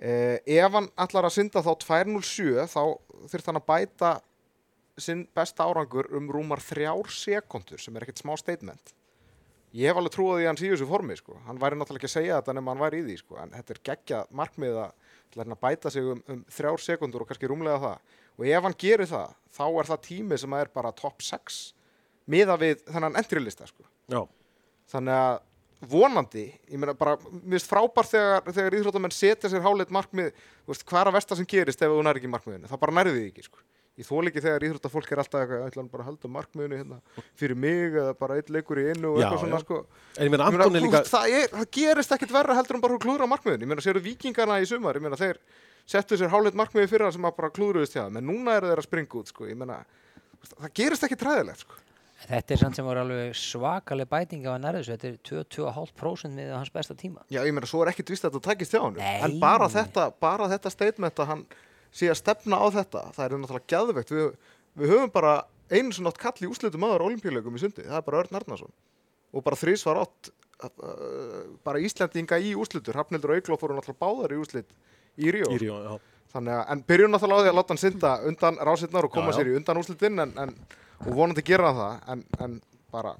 [0.00, 2.82] Uh, ef hann ætlar að synda þá 2.07 þá
[3.28, 4.12] þurft hann að bæta
[5.00, 8.94] sinn besta árangur um rúmar þrjár sekundur sem er ekkert smá statement
[9.76, 11.36] ég hef alveg trúið í hans í þessu formi sko.
[11.46, 13.36] hann væri náttúrulega ekki að segja þetta nema hann væri í því sko.
[13.42, 14.96] en þetta er geggja markmið að
[15.30, 18.78] að að bæta sig um, um þrjár sekundur og kannski rúmlega það og ef hann
[18.82, 21.60] gerir það þá er það tími sem er bara top 6
[22.30, 23.86] miða við þennan entry-lista sko.
[24.10, 24.24] Já,
[24.90, 25.38] þannig að
[25.88, 30.32] vonandi, ég meina bara finnst frábært þegar, þegar íþróttamenn setja sér háleit markmið,
[30.66, 32.96] þú veist, hvað er að versta sem gerist ef þú nær ekki markmiðinu, það bara
[32.98, 33.62] nærði því ekki sko.
[34.00, 37.00] ég þól ekki þegar íþróttafólk er alltaf eitthvað, bara að halda markmiðinu hérna
[37.36, 39.80] fyrir mig eða bara eitt leikur í og Já, svona sko.
[40.16, 42.84] en ég meina Ég meina, er líka það, er, það gerist ekkit verra heldur en
[42.84, 45.40] bara að klúðra markmiðinu, ég meina, séru vikingarna í sumar, ég meina, þeir
[45.88, 48.84] settu sér háleit markmiði fyrra sem að bara klúðruðist hjá, þeim, en núna eru þeir
[48.84, 49.82] að springa út, sko, ég meina,
[50.54, 51.80] það gerist ekkit ræðilegt, sko.
[52.20, 56.36] Þetta er samt sem var alveg svakaleg bæting af að nærðu þessu, þetta er 22,5%
[56.36, 57.24] með hans besta tíma.
[57.32, 60.10] Já, ég meina, svo er ekkit vist að þetta takist hjá hann en bara þetta,
[60.20, 61.46] bara þetta statement að hann
[61.90, 64.28] sé að stefna á þetta það er náttúrulega gæðvegt við,
[64.82, 65.32] við höfum bara
[65.72, 68.72] einu sem átt kall í úslitum aðra olimpíuleikum í sundi, það er bara Örn Arnarsson.
[69.30, 70.30] Og bara þrís var átt
[70.66, 74.72] uh, bara Íslendinga í úslitur Hrafnildur og Eiklof fóru náttúrulega báðar í úslit
[75.20, 75.94] í Ríó, í Ríó, já.
[76.34, 79.30] þannig að en byrjum náttúrulega á því að láta hann synda undan rásirnar og koma
[79.30, 79.38] Já, já.
[79.40, 80.54] sér í undan úslitin en, en,
[81.06, 82.58] og vonandi gera það en, en
[82.92, 83.14] bara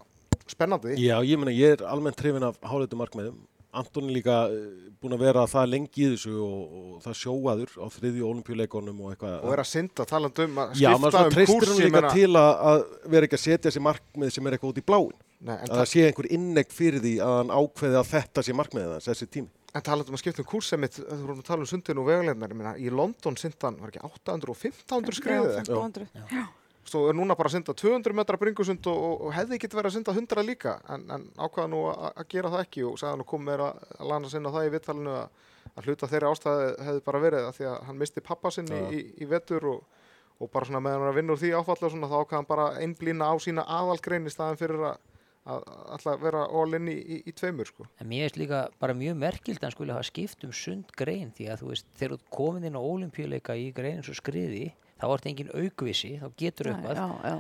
[0.51, 3.39] spennandi Já, ég meina, ég er almennt hrifin af háleitu markmiðum.
[3.71, 4.63] Anton er líka uh,
[4.99, 9.13] búin að vera það lengi í þessu og, og það sjóaður á þriðju olimpíuleikonum og
[9.13, 9.37] eitthvað.
[9.47, 11.95] og er að synda talandi um að Já, maður skipta svona um treystir hún líka
[12.01, 12.83] meina- til að, að
[13.15, 15.15] vera ekki að setja sér markmið sem er eitthvað út í bláin.
[15.41, 18.57] Nei, en Að það sé einhver innegg fyrir því að hann ákveði að þetta sé
[18.59, 19.53] markmiðið hans, þessi tími.
[19.71, 22.09] En talað um að skipta um kúrs sem þú vorum að tala um sundin og
[22.11, 26.51] vegulegnar, ég meina, í London syndan var ekki 800 og 1500 skriðið
[26.91, 26.97] Já, eitthvað.
[26.97, 26.97] 1500.
[26.97, 29.97] Svo er núna bara að synda 200 metra bringusund og, og, hefði ekki verið að
[29.99, 33.25] synda 100 líka, en, en ákvaða nú að, að gera það ekki og sagði hann
[33.25, 37.05] og kom meira að lana sinna það í vittalinu að, að hluta þeirri ástæði hefði
[37.07, 38.89] bara verið að því að hann misti pappa sinni Já.
[38.91, 40.03] í, í vetur og,
[40.41, 42.51] og bara svona meðan hann er að úr því áfallega og svona þá ákvaða hann
[42.51, 45.01] bara einblýna á sína aðalgrein í staðin fyrir að,
[45.47, 47.87] að, að alltaf vera all in í, í, í tveimur sko.
[48.01, 51.31] En mér finnst líka bara mjög merkild að hann skulle hafa skipt um sund grein
[51.37, 54.73] því að þú veist, þegar þú komin inn á olimpíuleika í grein eins og skriði,
[55.01, 57.35] þá ert engin aukvisi, þá getur Já, já, já.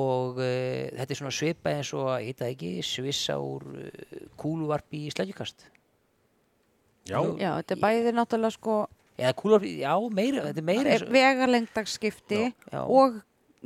[0.00, 5.04] og uh, þetta er svona svipað eins og að heita ekki svissa úr uh, kúluvarpi
[5.08, 5.66] í sleggjukast.
[7.10, 8.80] Já, Já, þetta er bæði náttúrulega sko
[9.20, 11.12] Eða kúluvarpi, já, meira, þetta er meira eins og...
[11.12, 12.40] vegarlengdagsskipti
[12.72, 12.80] Já.
[12.80, 13.18] og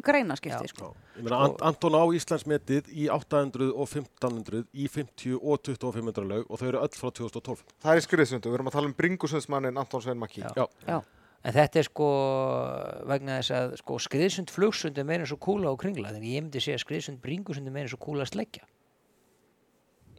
[0.03, 0.73] greinaskipti Já.
[0.73, 0.93] sko.
[1.31, 6.67] Ant Anton á Íslandsmetið í 800 og 1500, í 50 og 2500 lög og þau
[6.73, 7.63] eru öll frá 2012.
[7.85, 10.43] Það er í skriðsundu, við erum að tala um bringusundsmannin Anton Svein Maki.
[10.43, 10.51] Já.
[10.59, 10.67] Já.
[10.89, 10.99] Já.
[11.45, 12.07] En þetta er sko
[13.11, 16.45] vegna þess að sko skriðsund flugsund er meira eins og kúla og kringla, þannig ég
[16.47, 18.65] myndi segja skriðsund bringusund er meira eins og kúla sleggja.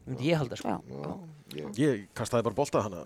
[0.05, 0.69] myndi ég halda sko.
[0.69, 0.77] Já.
[0.85, 1.15] Já,
[1.57, 3.01] ég, Ég kastaði bara bolta hana.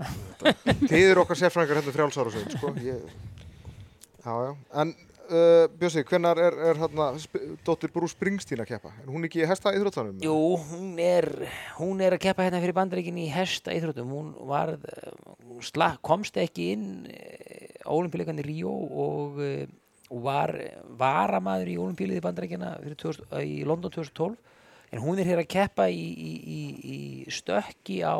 [0.84, 2.74] þið eru okkar sérfræðingar hérna frjálsára sko.
[2.84, 3.06] Ég,
[4.26, 4.52] já, já.
[4.84, 4.92] En
[5.30, 7.10] uh, Bjössi, hvenær er, er hérna
[7.66, 8.92] dóttir Brú Springsteen að keppa?
[9.04, 10.18] Er hún ekki í hesta íþróttanum?
[10.24, 10.36] Jú,
[10.72, 11.30] hún er,
[11.78, 14.12] hún er að keppa hérna fyrir bandaríkin í hesta íþróttum.
[14.14, 14.76] Hún var,
[15.66, 19.66] sla, komst ekki inn á olimpíuleikan í Ríó og, eh,
[20.10, 20.56] og var
[21.00, 24.38] varamaður í olimpíuleið í bandaríkina fyrir 2000, eh, í London 2012.
[24.92, 28.18] En hún er hér að keppa í, í, í, í stökki á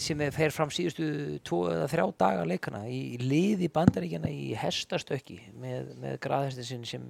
[0.00, 1.06] sem er, fer fram síðustu
[1.48, 7.06] tvo eða þrjá daga leikana í liði bandaríkjana í hestastökki með, með graðhestin sinn sem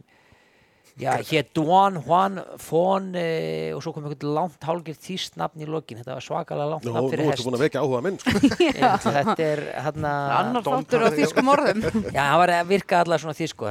[0.98, 5.68] Já, hér Duan Juan Fon e, og svo kom einhvern langt hálgir þýst nafn í
[5.70, 8.00] lokin, þetta var svakalega langt Nú, nafn nú fyrir ertu hest búin að vekja áhuga
[8.05, 8.42] minn, sko.
[9.20, 11.87] Þetta er hérna Annar þáttur á þýskum orðum.
[12.16, 13.70] Já, hann var að virka allar svona þýsku.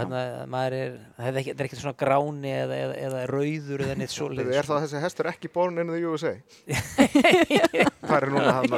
[0.55, 3.99] Maður er, það er ekki, það er ekki svona gráni eða, eða, eða rauður eða
[3.99, 6.35] neitt svo Er það að þessi hestur ekki born in the USA?
[6.69, 8.77] Hvað er núna hann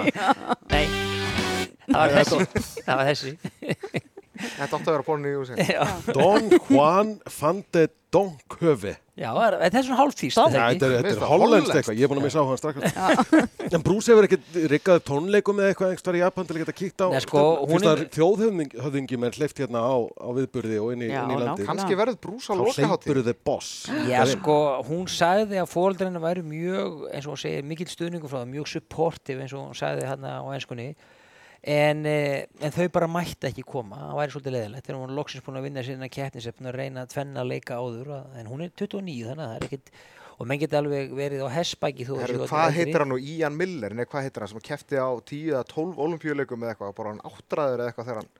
[0.71, 0.85] Nei,
[1.87, 2.71] það var þessi.
[2.85, 4.09] það var þessi
[4.41, 5.55] Þetta átti að vera the USA.
[5.55, 8.97] Já, Don Juan van de Donkhöfe.
[9.15, 9.97] já er- þetta er svona
[10.51, 11.75] það þetta er, er hollenskt.
[11.79, 12.75] eitthvað, ég er búin að missa á hann strax.
[13.77, 17.03] en Bruce hefur ekkert riggaði tónleikum eða eitthvað einhver í Japan til að geta kíkt
[17.05, 17.07] á.
[17.13, 17.43] Nei, sko,
[18.01, 21.67] er- þjóðhöfðingjum er hleyft hérna á, á viðburði og inn í, Já, inn í landi.
[21.69, 23.07] Kannski verður Brús á Þá lokaháttíð.
[23.07, 23.71] hleypur þið boss.
[24.11, 24.57] Já, sko,
[24.91, 28.67] hún sagði að fóreldreina væri mjög, eins og hún segir, mikill stuðningu frá það, mjög
[28.75, 30.91] supportive eins og hún sagði hérna á ennskunni
[31.63, 33.97] en, eh, en þau bara mætti ekki koma.
[33.97, 36.79] Það væri svolítið leðilegt þegar hún loksins búin að vinna síðan að keppnis búin að
[36.79, 39.91] reyna að tvenna leika áður að- en hún er 29 þannig að það er ekkit
[40.41, 42.05] og menn geti alveg verið á hessbæki
[42.49, 43.19] hvað heitir hann nú?
[43.21, 43.93] Ian Miller?
[43.93, 47.21] Nei, hvað heitir hann sem kefti á 10 eða 12 olimpíuleikum eða eitthvað, bara hann
[47.21, 48.31] áttræður eða eitthvað þegar hann,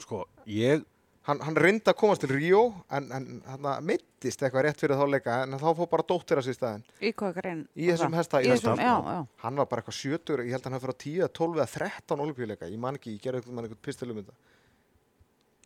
[0.00, 0.84] Sko, ég,
[1.28, 2.60] hann, hann reyndi að komast til Ríó
[2.92, 6.48] en, en hann mittist eitthvað rétt fyrir þá leika en þá fór bara dóttir að
[6.48, 6.84] sér staðinn.
[7.00, 7.12] Í?
[7.12, 9.20] Í þessum hesta- í Í þessum, já, já.
[9.44, 11.62] Hann var bara eitthvað 70, ég held að hann hafi fyrir á 10 eða 12
[11.62, 14.36] eða 13 olimpíuleika, ég man ekki, ég gerði eitthvað með einhvern pistilum þetta.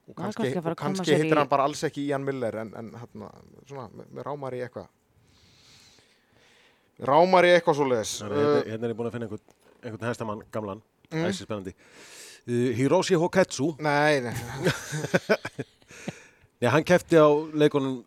[0.09, 2.55] Og Það er kannski, kannski kannski sér heitir í- hann bara alls ekki Ian Miller
[2.63, 3.27] en, en hann,
[3.69, 4.87] svona, með, rámar í eitthvað.
[7.09, 8.15] Rámar í eitthvað svo leiðis.
[8.23, 10.81] hérna, hérna er ég búin að finna einhvern, einhvern hestamann gamlan,
[11.13, 11.25] Mm.
[11.29, 11.73] æsir spennandi.
[12.49, 14.33] Uh, Hiroshi Hoketsu, nei, nei,
[16.63, 17.99] Já, hann kefti á leikunum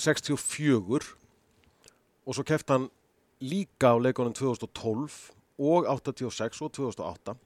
[0.00, 1.10] 64
[2.24, 2.86] og svo kefti hann
[3.44, 5.18] líka á leikunum 2012
[5.60, 7.36] og 86 og 2008.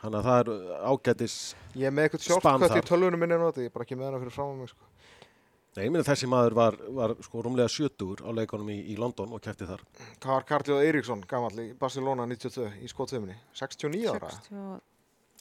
[0.00, 0.50] Þannig að það er
[0.90, 1.36] ágætis,
[1.78, 4.10] Ég er með eitthvað Span sjálfkvætt í tölvunum minni þetta, ég er bara ekki með
[4.10, 4.90] hana fyrir fram á mig sko.
[5.76, 9.32] nei, ég minna þessi maður var, var sko rúmlega 70 á leikunum í, í London
[9.32, 9.86] og kefti þar.
[10.18, 13.38] Hvað var Karljóð Eiríksson gamall í Barcelona 92 í skotþuminni?
[13.54, 14.34] 69 ára?
[14.34, 14.84] 60 Já, var það.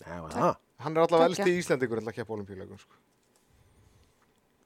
[0.04, 1.46] Hann er allavega Tveggja.
[1.46, 2.98] elsti Íslendingur til að keppa olimpíuleikum sko.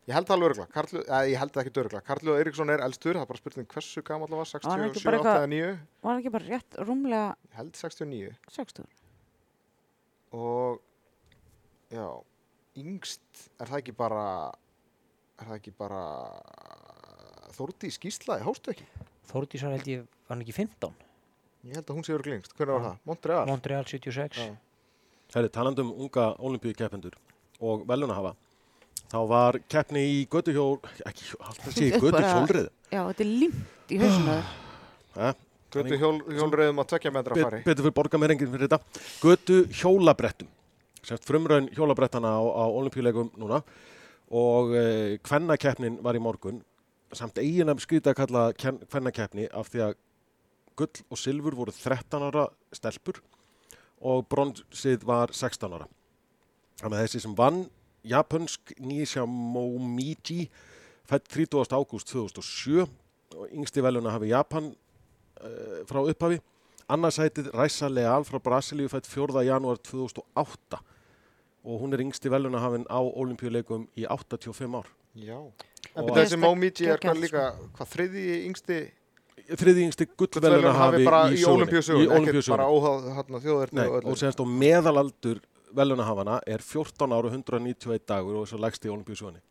[0.09, 1.99] Ég held það alveg örgla, Karl, eða, ég held það ekki örgla.
[2.01, 4.95] Karljóð Eiríksson er elstur, það er bara spurning hversu gamall hann var, Var hann ekki
[4.97, 5.79] 67, bara 8 eitthvað- eða 9?
[6.01, 8.35] Var hann ekki bara rétt rúmlega Ég held 69.
[8.49, 8.85] 60?
[10.33, 10.79] Og,
[11.93, 12.07] já,
[12.75, 13.21] yngst,
[13.61, 14.23] er það ekki bara,
[15.39, 16.01] er það ekki bara
[17.53, 18.85] Þórdi Skísla, hóstu ekki?
[19.29, 20.93] Þórdís var held ég, var hann ekki 15
[21.69, 22.53] Ég held að hún sé örgla yngst.
[22.55, 22.99] Hvernig var það?
[23.05, 23.45] Montreal?
[23.45, 24.55] Montreal 76 Já.
[25.35, 27.13] Herri, talandum um unga olimpíu keppendur
[27.61, 28.31] og velunahafa.
[29.09, 32.69] Þá var keppni í götuhjól, ekki, alltaf sé bara- götuhjólrið.
[32.93, 34.37] Já, þetta er límt í hausinu.
[35.19, 35.33] Eh?
[35.69, 37.59] Götu hjól, hjólreiðum að tvekja metra Bet, fari.
[37.65, 40.47] betur fyrir borga mér enginn fyrir þetta götu hjólabrettum
[41.05, 43.59] semst frumraun hjólabrettana á, á olimpíuleikum núna
[44.33, 46.57] og eh, kvennakeppnin var í morgun
[47.13, 49.93] samt eiginlega skrýta að kalla kvennakeppni af því að
[50.81, 53.21] gull og silfur voru 13 ára stelpur
[54.01, 55.87] og bronsið var 16 ára
[56.79, 57.65] þannig að þessi sem vann
[58.07, 60.49] japansk Nisha Momiji
[61.09, 61.67] fætt 30.
[61.75, 62.85] ágúst 2007
[63.35, 64.71] og yngsti veluna hafi Japan
[65.43, 66.39] uh, frá upphafi
[66.89, 69.43] annarsætið Ræsa Leal frá Brasilíu fætt 4.
[69.45, 70.79] janúar 2008
[71.63, 74.87] og hún er yngsti velunahafinn á olimpíuleikum í 85 ár.
[75.13, 75.35] Já.
[75.35, 75.53] Og-
[75.95, 77.43] En þessi Momiji er hvað líka,
[77.75, 78.98] hvað þriði yngsti Þriði
[79.47, 82.49] yngsti gullvelunahafi bara í ekkert Ólympíusögunni.
[82.49, 83.09] bara óháð
[83.45, 84.17] þjóðverðni Nei, og og öllu.
[84.17, 85.41] semst á meðalaldur
[85.75, 89.41] velunahafana er 14 ára og 191 dagur og þess að lægst í olimpíusögunni.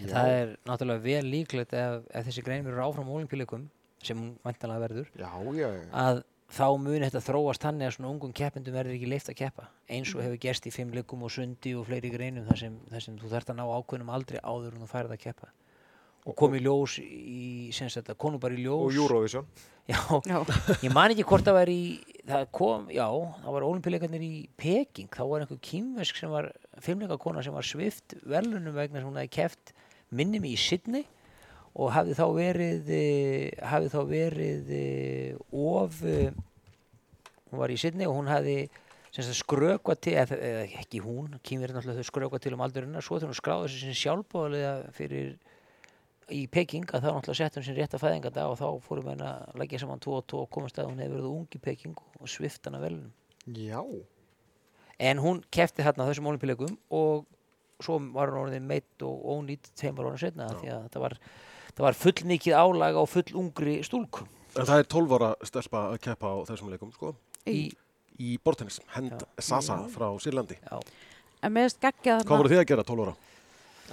[0.00, 3.68] En það er náttúrulega vel líklegt ef, ef þessi grein verður áfram á olimpíuleikum
[4.02, 5.90] sem hún væntanlega verður Já, já, já.
[5.92, 6.22] að
[6.52, 10.12] þá muni þetta þróast þannig að svona ungum keppendum verður ekki leift að keppa eins
[10.14, 13.16] og hefur gerst í fimm leikum og sundi og fleiri greinum þar sem, þar sem
[13.18, 15.50] þú þarft að ná ákveðnum aldrei áður en þú færð að keppa
[16.26, 19.46] og kom í ljós í, sem sagt að konu bara í ljós Og Eurovision.
[19.86, 20.38] já, Já.
[20.84, 21.82] ég man ekki hvort það var í
[22.26, 23.06] það kom, já,
[23.44, 26.48] það var olimpíuleikarnir í Peking, þá var einhver kýmvesk sem var,
[26.82, 29.70] fimmleikakona sem var svift verðlunum vegna sem hún hefði keft
[30.10, 31.06] minni mig í Sydney
[31.76, 36.34] og hafði þá verið eh, hafði þá verið eh, of eh,
[37.52, 42.02] hún var í Sydney og hún sagt skrökvað til, eða, eða ekki hún kýmverið náttúrulega
[42.02, 45.36] þau skrökvað til um aldurinn svo þegar hún skráði þessi sjálfbóðlega fyrir
[46.34, 49.60] í Peking að þá náttúrulega sett hún sinni rétta fæðinganda og þá fórum henn að
[49.60, 52.30] leggja saman tvo og tvo og komast að hún hefur verið ung í Peking og
[52.32, 53.12] svift hana velunum
[53.54, 53.78] Já.
[54.98, 57.26] en hún kefti þarna á þessum olimpíuleikum og
[57.84, 61.16] svo var hún orðin meitt og ónýtt tveimur orðin setna því að það var,
[61.76, 65.80] það var full mikið álag á full ungri stúlku En það er 12 ára stelpa
[65.92, 67.10] að keppa á þessum leikum, sko.
[67.44, 67.68] í,
[68.16, 69.26] Í bortennis, Hend Já.
[69.44, 70.56] Sasa frá Sýrlandi.
[70.56, 70.78] já,
[71.44, 73.14] En með geggjað Hvað voru þið að gera 12 ára?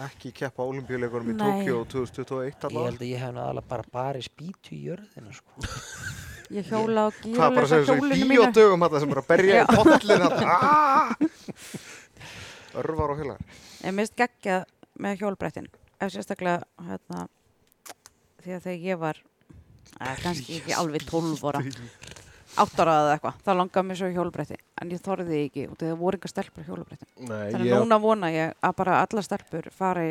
[0.02, 1.38] Ekki keppa á olimpíuleikunum í.
[1.38, 2.90] Tókjó 2021 ég allavega.
[2.90, 5.52] held að ég hef aðalega bara barið spýtu í jörðina sko.
[6.54, 8.34] Ég hjóla á Hvað bara gíralösa segir svo í hjólinu mínu.
[8.34, 10.24] bíódögum þetta sem er að berja í pollin
[12.74, 13.40] Örvar og heilar.
[13.86, 14.66] En mist geggjað
[15.02, 15.70] með hjólbrettin.
[16.02, 17.20] Ef sérstaklega, hérna,
[18.44, 19.18] því að þegar ég var,
[20.00, 21.62] eða, kannski ekki alveg 12 ára,
[22.60, 24.58] 8 ára eða eitthvað, þá langaði mér svo í hjólbretti.
[24.82, 27.08] En ég þorði ekki, og það voru enga stelpur í hjólbretti.
[27.24, 30.08] Nei, Þannig ég, núna vona ég að bara alla stelpur fari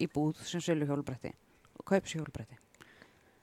[0.00, 1.32] í búð sem sölu hjólbretti
[1.76, 2.56] og kaupi sér hjólbretti.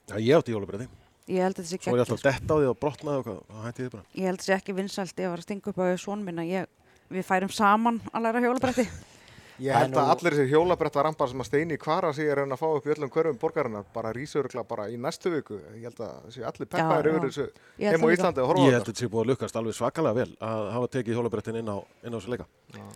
[0.10, 0.88] já, ég átti jólabretti.
[1.32, 2.40] Ég held að þetta sé Svo er ég alltaf geggjað.
[2.42, 4.04] dett á því og brotnaði og hvað, hætti ég bara.
[4.14, 6.24] Ég held að þetta sé ekki vinsælt ef að vera að stinga upp á svon
[6.26, 6.66] minn að ég,
[7.14, 8.88] við færum saman að læra hjólbretti.
[9.62, 12.66] Ég held að allir þessir hjólabretta rampar sem að steini kvara sig er að fá
[12.74, 15.60] upp í öllum hverfum borgarinnar bara rísurugla bara í næstu viku.
[15.78, 17.28] Ég held að þessi allir peppaðir Já, yfir já.
[17.28, 17.46] þessu
[17.94, 18.14] heim á.
[18.16, 18.94] Íslandi að horfa á Ég held að þetta.
[18.94, 22.14] þetta sé búið að lukkast alveg svakalega vel að hafa tekið hjólabrettin inn á, inn
[22.14, 22.48] á þessu leika.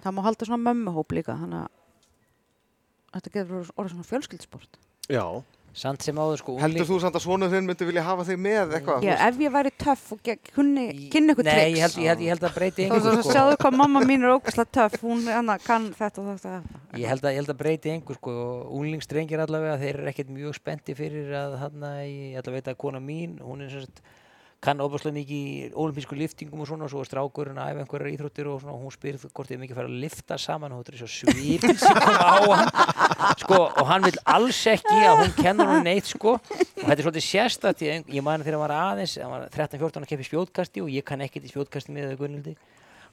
[0.01, 4.81] Það má halda svona mömmuhóp líka, þannig að þetta getur orðið svona fjölskyldsport.
[5.13, 5.23] Já,
[5.77, 8.73] samt sem áður sko Heldur þú samt að svonu þinn myndi vilja hafa þig með
[8.79, 9.05] eitthvað?
[9.05, 11.77] Já, ef ég væri töff og kynni ykkur Nei, triks.
[11.77, 13.33] ég held, ég, held, ég held að breyti svo sko.
[13.35, 16.77] sjáðu hvað mamma mín er ógæslega töff, hún hana, kann þetta og þetta.
[16.97, 20.33] Ég held að, ég held að breyti engu sko og unglingstrengir allavega þeir eru ekkert
[20.33, 24.01] mjög spennti fyrir að hann ég ætla að veita að kona mín hún er sagt
[24.63, 28.47] kann óbúslega mikið olimpísku liftingum og svona og svo er strákurinn að æfa einhverjar íþróttir
[28.49, 31.01] og svona og hún spyr hvort þið mikið fara að lifta saman og þetta er
[31.03, 32.71] svo svipin sem kom á hann.
[33.43, 36.37] Sko og hann vil alls ekki að hún kennur hún neitt sko.
[36.41, 40.01] Og þetta er svolítið sérstætt ég, ég man þegar hann var aðeins hann var 13-14
[40.07, 42.57] að keppi spjótkasti og ég kann ekkert í spjótkasti með þau Gunnildi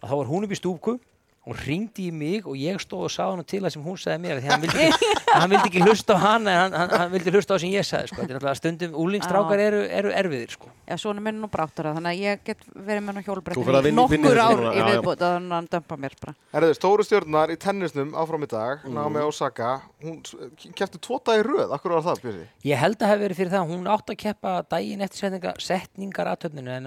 [0.00, 0.96] og þá var hún upp í stúku
[1.44, 4.20] hún ringdi í mig og ég stóð og sá hann til það sem hún sagði
[4.24, 7.10] mér því hann vildi ekki, hann vildi ekki hlusta á hann en hann, hann, hann
[7.12, 8.24] vildi hlusta á það sem ég sagði sko.
[8.24, 10.70] er stundum, úlingstrákar eru, eru erfiðir sko.
[10.88, 13.28] Já, svona minn er nú bráttur að þannig að ég get verið með hann Þú
[13.28, 14.84] hjólbretti ferð að vinna- vinna nokkur ár í já.
[14.88, 16.34] viðbútt að hann dömpa mér bara.
[16.56, 20.20] Herðu, stóru stjórnar í tennisnum áfram í dag, Naomi Osaka, hún
[20.74, 22.46] kefti tvo dag í röð, akkur var það, Björsi?
[22.64, 26.32] ég held að hafi verið fyrir það hún átt að keppa daginn eftir setninga, setningar
[26.32, 26.80] aðtöfninu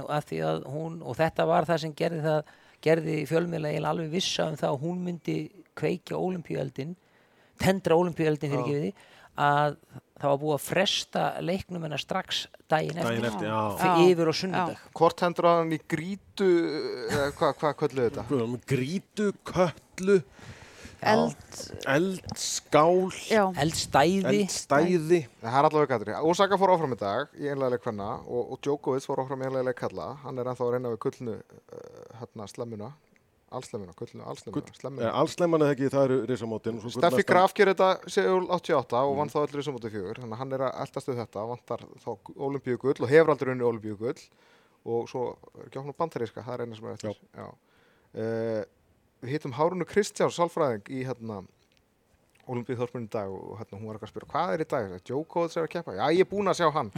[2.82, 5.38] því og þetta gerði fjölmiðlega eiginlega alveg vissa um það að hún myndi
[5.78, 6.96] kveikja olimpíueldin
[7.58, 8.94] tendra olimpíueldin fyrir ekki við
[9.38, 9.78] að
[10.18, 13.78] það var búið að fresta leiknum hennar strax daginn eftir, daginn eftir, já.
[13.78, 14.12] fyrir Já.
[14.12, 16.50] yfir á sunnudag Hvort hendur hann í grítu,
[17.12, 18.26] eða hvað hva, kölluðu þetta?
[18.32, 20.22] Guð, með grítu, köllu,
[21.08, 21.58] Eld,
[21.93, 25.20] eldskál, já, eldstæði eldstæði.
[25.41, 26.15] Það er allavega gatri.
[26.28, 29.48] Osaka fór áfram í dag í einlega leik hvenna og, og Djokovic fór áfram í
[29.50, 30.08] einlega leik kalla.
[30.26, 32.89] Hann er ennþá að reyna við kullnu uh, hérna slemmuna,
[33.56, 35.12] allslemmuna, kullnu allslemmuna, Eh, slemmuna.
[35.22, 36.82] Allsleiman eða ekki, það eru risamótin.
[36.82, 40.36] og svo Steffi Graf gerir þetta Seúl 88 og vann þá öll risamóti fjögur þannig
[40.36, 42.10] að hann er að eldast við þetta, vantar þá
[42.50, 44.20] olimpíu gull og hefur aldrei unni olimpíu gull
[44.88, 45.24] og svo
[45.56, 47.48] er ekki áfnum bandaríska það er eina sem er eftir Já.
[48.17, 48.62] Uh,
[49.21, 51.43] við hittum Hárunu Kristjáns sálfræðing í hérna
[52.47, 55.56] olimpíu þorpunni dag og hérna hún var eitthvað að spyrja hvað er í dag, Djokovic
[55.58, 55.95] er að keppa?
[55.97, 56.91] Já ég er búinn að sjá hann.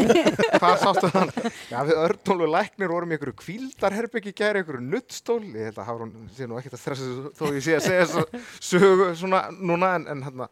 [0.62, 1.32] Hvað sástu hann?
[1.68, 6.14] Já við Örnólu læknir vorum í einhverju kvíldarherbyggi gæri einhverju nuttstól ég held að Hárun
[6.32, 10.08] sé nú ekkert að stressa þó ég sé að segja þessa sögu svona núna en,
[10.14, 10.48] en hérna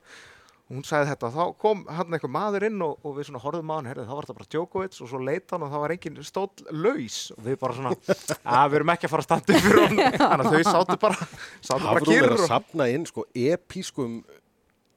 [0.73, 3.73] hún sagði þetta og þá kom hann einhver maður inn og, og við svona horfðum
[3.73, 5.95] á hann, herrið, þá var þetta bara Djokovic og svo leita hann og það var
[5.97, 7.95] engin stóll laus og við bara svona,
[8.43, 10.99] að við erum ekki að fara að standa upp fyrir honum, þannig að þau sátu
[11.07, 14.21] bara sátu bara Hafrún er kyrr að og sapna inn sko epískum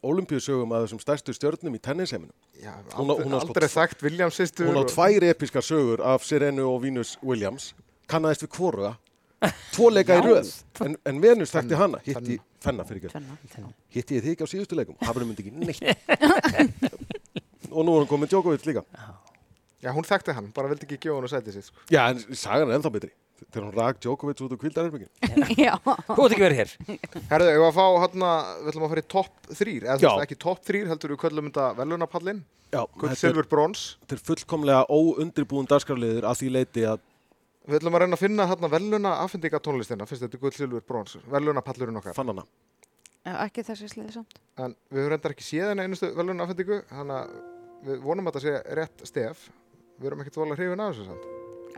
[0.05, 2.33] olimpíusögum að þessum stærstu stjörnum í tennisheiminu.
[2.61, 5.23] já, Hún á- aldrei, hún á sko aldrei tvo- þekkt Williams sýstur Hún á tvær
[5.31, 7.71] episkar sögur af Serenu og Venus Williams,
[8.11, 8.91] kannaðist við hvoruga,
[9.75, 10.51] tvo leika í röð,
[10.85, 13.65] en, en Venus þekkti hana, hitti, fenna fyrir ekki,
[13.97, 15.83] hitti ég þig ekki á síðustu leikum, Hafrún myndi ekki neitt.
[17.75, 18.85] og nú er hann komið Djokovic líka.
[19.83, 21.83] já, hún þekkti hann, bara vildi ekki gefa hann að sæti sitt sko.
[21.93, 23.11] Já, en sagan er ennþá betri.
[23.51, 25.09] Þegar hún rak Djokovic út úr kvildarherbyggin.
[25.59, 26.69] Já, Þú ert ekki verið hér.
[27.29, 28.29] Herðu, við að fá hérna
[28.61, 31.49] við ætlum að fara í topp þrýr eða veist ekki topp þrýr, heldur við köllum
[31.51, 32.39] þetta velunapallin,
[32.71, 33.83] Já, gull, þetta er, silfur, brons.
[34.05, 37.03] þetta er fullkomlega óundribúin dagskrafliður að því leiti að
[37.67, 40.81] við ætlum að reyna að finna hérna veluna afhendinga tónlistina, fyrst þetta er gull, silfur,
[40.87, 42.43] brons velunapallurinn okkar fann hana.
[43.25, 44.35] Já, ekki þessi sliði samt.
[44.61, 47.31] en við höfum reyndar ekki séð henni einustu velun afhendingu þannig að
[47.87, 49.47] við vonum að þetta sé rétt stef
[49.99, 51.25] við erum ekkert vola hrifin af þessu samt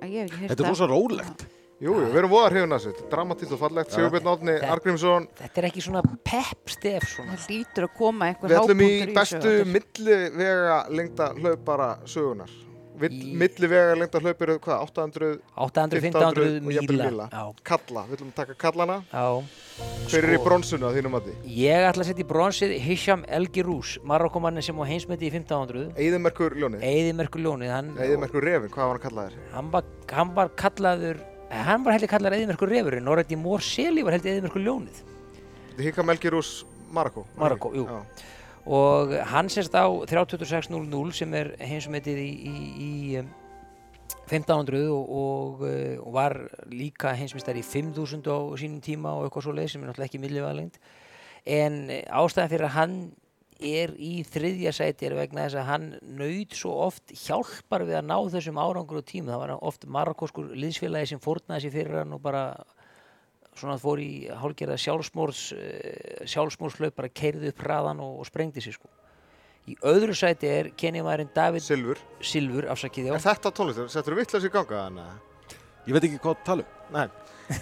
[0.03, 1.45] Ég hef ekki heyrt Þetta er rosa rólegt.
[1.77, 5.27] Jú, jú, við erum voða hrifin af þessu, dramatíst og fallegt Sigurbjörn Átni Þetta- Argrímsson
[5.39, 7.33] Þetta er ekki svona pepp stef svona.
[7.37, 9.73] Það lítur að koma Við ætlum í hápunktur bestu þessu á eftir.
[9.77, 12.66] millivega lengda hlaupara sögunar Í-
[12.97, 17.27] Millivega lengda hlaup eru hvað, 800 800, 1500 1500 og jafnvel míla.
[17.29, 17.53] míla.
[17.63, 19.25] Kalla, við að taka kallana já.
[20.07, 21.33] Hver er í Sko- bronsuna þínum mati?
[21.45, 25.93] Ég ætla að setja í bronsið Hisham Elgirús, Marokkomannin sem á heimsmeti í 1500.
[25.95, 29.37] Eðimerkur ljónið Eðimerkur ljónið, Eðimerkur refin, hvað var hann kallaðir?
[29.53, 31.19] hann, var, hann var kallaður,
[31.51, 35.03] hann var heldur kallaður Eðimerkur refurinn, Norrætti Mórseli var heldur Eðimerkur ljónið.
[35.77, 37.85] Hika Melgirús Marokko Marokkó, jú.
[37.85, 38.01] Já.
[38.67, 42.55] Og hann sérst á 326.00 sem er heimsmetið í, í,
[42.87, 43.29] í um,
[44.27, 46.35] 1500 og, og, uh, og var
[46.71, 50.23] líka heimsmeistar í 5000 á sínum tíma og eitthvað svo leið sem er náttúrulega ekki
[50.23, 50.81] millivalengt
[51.47, 52.97] en eh, ástæðan fyrir að hann
[53.57, 55.85] er í þriðja sæti er vegna þess að hann
[56.17, 59.33] naut svo oft hjálpar við að ná þessum árangur og tíma.
[59.33, 62.43] Það var oft marakoskur liðsfélagi sem fórnaði sér fyrir hann og bara
[63.59, 68.77] svona fór í hálgerða sjálfsmórs uh, sjálfsmórslaup bara keirði upp hraðan og, og sprengdi sér
[68.77, 68.89] sko.
[69.67, 71.99] Í öðru sæti er kenjumæðurinn David Silfur.
[72.23, 73.15] Silfur afsakið já.
[73.17, 73.89] Er þetta tónlistur?
[73.91, 75.57] Settur þú vittlega sér ganga þannig?
[75.87, 76.77] Ég veit ekki hvað að tala um.
[76.95, 77.59] Nei.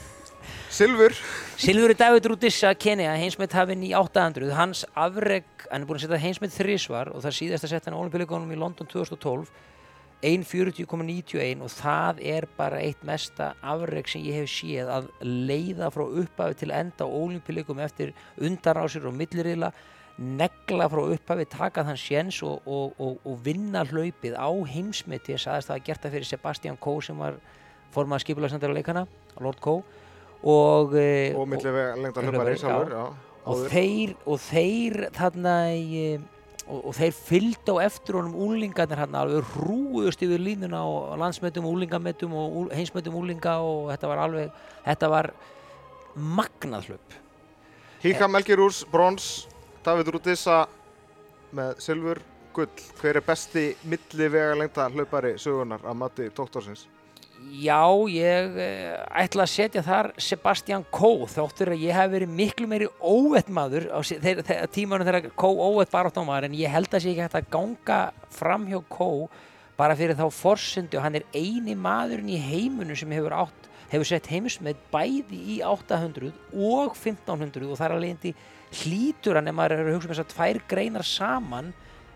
[0.76, 1.16] Silfur.
[1.58, 6.06] Silfur er David Rudissa Kenya heimsmynd hafinn í 800 hans afreg, hann er búin að
[6.06, 9.50] setja heimsmynd þrísvar og það síðast að setja hann á olimpíuleikunum í London 2012
[10.26, 16.06] 1.40,91 og það er bara eitt mesta afreg sem ég hef séð að leiða frá
[16.06, 19.70] upphafi til enda á olimpíuleikum eftir undanrásir og millirila
[20.18, 25.44] negla frá upphafi, taka þann sjens og, og, og, og vinna hlaupið á heimsmyndi, ég
[25.44, 27.38] sagðist það að gert það fyrir Sebastian Coe sem var
[27.96, 29.06] formað skipulagsnændara leikana,
[29.44, 29.84] Lord Coe
[30.42, 31.46] og, eh, Og
[33.46, 36.06] og þeir, og þeir þarna í,
[36.67, 41.67] og, og þeir fylgdu á eftir honum úlingarnir hann alveg hrúðust yfir línuna á landsmetum,
[41.69, 45.32] úlingametum og heimsmetum úlinga og þetta var alveg þetta var
[46.15, 47.19] magnað hlaup
[48.06, 49.47] Hika Melgirús, brons
[49.86, 50.65] David Rúdissa
[51.56, 52.21] með silfur,
[52.56, 56.88] gull Hver er besti millivega lengda hlaupari sögunar að mati doktorsins?
[57.56, 62.67] Já, ég eh, ætla að setja þar Sebastian Coe þáttur að ég hef verið miklu
[62.67, 64.00] meiri óvett maður á
[64.71, 68.00] tímanum þegar Coe óvett baráttámaður en ég held að sé ekki hægt að ganga
[68.36, 69.30] fram hjá Coe
[69.76, 71.00] bara fyrir þá forsendu.
[71.04, 76.32] Hann er eini maðurinn í heiminum sem hefur átt hefur sett heimismið bæði í 800
[76.56, 78.34] og 1500 og þar leiðandi
[78.82, 81.74] hlýtur hann ef maður er að hugsa um þess að tvær greinar saman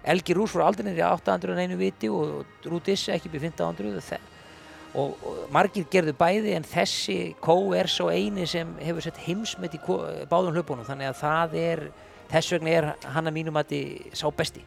[0.10, 4.00] Elgi Rús fór aldrei niður í 800 en einu viti og Rúdissi ekki í 1500
[4.00, 4.22] og þe-
[4.96, 9.76] og, og margir gerðu bæði en þessi kó er svo eini sem hefur sett heimsmet
[9.78, 10.86] í ko- báðum hlaupunum.
[10.88, 11.84] Þannig að það er
[12.32, 13.74] þess vegna er hann að mínum að
[14.18, 14.64] sá besti.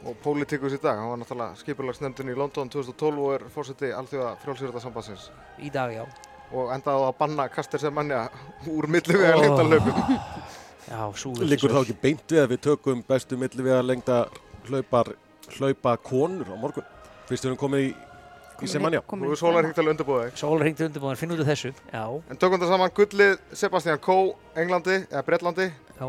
[0.00, 4.30] Og pólitíkus í dag, hann var náttúrulega skipulagsnefndin í London 2012 og er fórseti alþjóða
[4.40, 5.26] frjálsýrðarsambansins
[5.60, 6.06] í dag, já.
[6.56, 8.22] Og endaði á að banna kastir sem mannja
[8.66, 10.00] úr millivega hlaupum
[10.90, 14.16] Já, sú Liggur þá ekki beint við að við tökum bestu milli við að lengda
[14.70, 15.12] hlaupar,
[15.58, 16.88] hlaupa konur á morgun?
[17.28, 17.90] Fyrst við erum komið í,
[18.62, 19.00] í Semanja.
[19.16, 20.38] Nú er sólar hringt alveg undirbúið þig.
[20.40, 21.72] Sólar hringti undirbúin, finn út af þessu?
[21.92, 22.90] Já, En tökum þetta saman.
[22.96, 25.68] Gullið Sebastian Coe, Englandi, eða Bretlandi.
[26.00, 26.08] Já,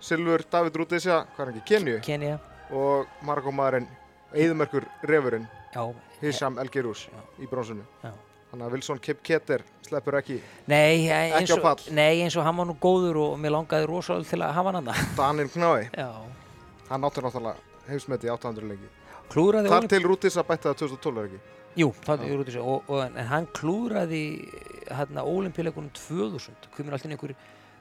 [0.00, 1.98] Silfur David Rúdissa, hvað er ekki, Kenju?
[2.06, 2.38] Kenya
[2.70, 3.88] og Marokkomaðurinn
[4.32, 5.46] Eðumerkur Refurinn.
[5.74, 5.82] Já,
[6.20, 7.20] Hisham El Girous Já.
[7.42, 7.82] í bronsinu.
[8.04, 8.12] Já.
[8.50, 10.40] Þannig að Wilson Kip Keter sleppur ekki.
[10.66, 11.84] Nei eins, Ekki á og, pall.
[11.94, 14.80] nei, eins og hann var nú góður og mér langaði rosalega til að hafa hann
[14.80, 16.08] annað Daninn Knái Já,
[16.90, 17.54] Hann áttur náttúrulega
[17.86, 18.88] heimsmeti í 800 lengi
[19.30, 21.40] klúraði Þar til Rúdissa bætti það 2012 er ekki
[21.78, 24.24] Jú, það er út í sig og, og, en hann klúraði
[24.90, 27.36] hérna ólimpíuleikunum 2000 komur alltaf einhver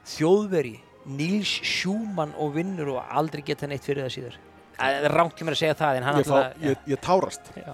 [0.10, 0.76] þjóðveri
[1.10, 4.40] Nils Schumann og vinnur og aldrei geta neitt fyrir það síðar
[4.80, 7.50] Það er rangt til mér að segja það en hann Ég, fá, ég, ég tárast.
[7.58, 7.74] já.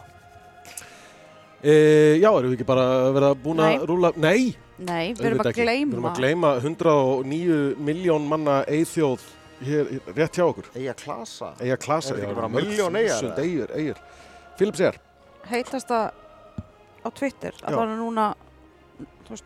[1.65, 1.73] E,
[2.21, 4.12] já, erum við ekki bara að vera búin að rúla?
[4.15, 5.66] Nei, Nei, við erum auðvitað að ekki.
[5.66, 6.09] Við erum gleyma.
[6.09, 7.59] að gleyma 109
[7.89, 9.24] miljón manna eithjóð
[9.66, 10.72] hér hér rétt hjá okkur.
[10.76, 12.16] Eyja Klasa Eyja klasa.
[12.16, 12.55] Er þetta
[13.45, 13.91] ekki
[14.82, 14.93] já,
[15.46, 15.52] Segar.
[15.54, 16.00] Heitasta
[17.06, 18.28] á Twitter, að það er núna,
[19.26, 19.46] þú veist,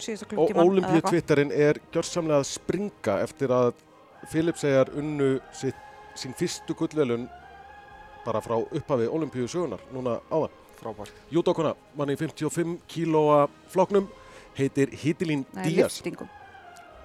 [0.00, 0.52] síðasta Og.
[0.64, 3.72] Olympíu Twitterinn er gjörsamlega að springa eftir að
[4.30, 5.76] Philip Segar unnu sitt,
[6.14, 7.28] sín fyrstu gullvelun
[8.24, 10.52] bara frá upphafi Olympíu sögunar núna áðan.
[10.80, 14.08] Frábært Júdókuna mann í 55 kílóa flokknum
[14.56, 16.00] heitir Hitilín Nei, Díaz.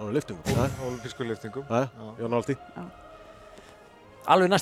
[0.09, 0.43] er liftingum.
[0.51, 2.11] Það Olimpísku liftingum er, Já.
[2.75, 3.04] já.
[4.25, 4.53] Alveg við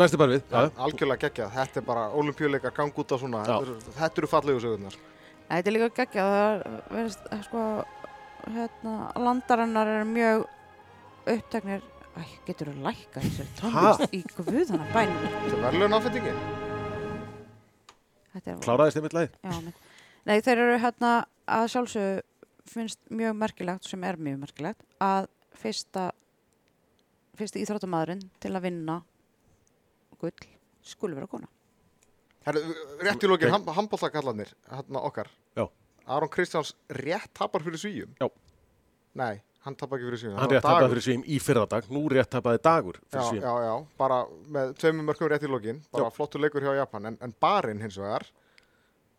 [0.00, 0.42] Næsti bara við.
[0.50, 3.56] Já, algjörlega geggjað, þetta er bara olimpíuleika gang út á svona, Já.
[3.98, 4.96] þetta eru, fallegu sögurnar
[5.52, 7.62] Þetta er líka geggjað, það er, verðist, sko,
[8.56, 10.46] hérna, landarinnar er mjög
[11.36, 13.84] uppteknir Æ, getur þú lækka þessari Ha?
[13.96, 16.42] tónlist í guðana bænum Þetta er.
[18.32, 19.38] Þetta er Kláraðist einmitt leið?
[19.44, 19.72] Já, nei.
[20.28, 21.12] Nei, þeir eru hérna
[21.50, 22.20] að sjálfsögðu
[22.72, 25.26] finnst mjög merkilegt, sem er mjög merkilegt, að
[25.58, 26.10] fyrsta,
[27.38, 29.00] fyrsta íþróttamæðurinn til að vinna
[30.22, 30.48] gull
[30.82, 31.48] skuli vera kona.
[32.42, 33.54] Rétt í lokin, Nei.
[33.54, 35.30] ham, handbóltakallarnir, hérna okkar.
[35.54, 35.68] Já.
[36.10, 38.14] Aron Kristjáns rétt tapar fyrir svíjum.
[38.18, 38.26] Já.
[39.14, 40.38] Nei, hann tapar ekki fyrir svíjum.
[40.40, 43.42] Hann rétt tapaði fyrir svím í fyrradag, nú rétt tapaði dagur fyrir svím.
[43.46, 44.22] já, já, bara
[44.56, 47.98] með tveimur mörgum rétt í lokin, bara flottur leikur hjá Japan, en, en barinn hins
[48.00, 48.26] vegar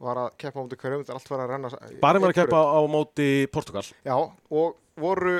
[0.03, 1.69] var að keppa á móti hverjum, þetta er allt var að renna
[2.03, 3.85] Barinn var að keppa á móti Portugal.
[4.03, 5.37] Já, og voru,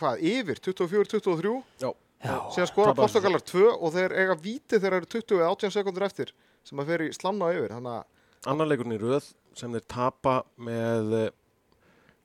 [0.00, 1.92] hvað, yfir 24-23, Já.
[2.24, 2.96] Já, síðan skora.
[2.96, 6.32] Portugalar 2 og þeir eiga víti þegar eru 20 eða 18 sekundur eftir
[6.64, 10.34] sem að fer í slamna yfir, þannig að Annar leikurinn í röð sem þeir tapa
[10.60, 11.30] með eh,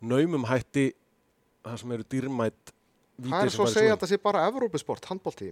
[0.03, 0.89] naumum hætti
[1.63, 2.73] það sem eru dýrmætt
[3.19, 5.51] víti Það er svo að segja að þetta sé bara Evrópusport, handbólti.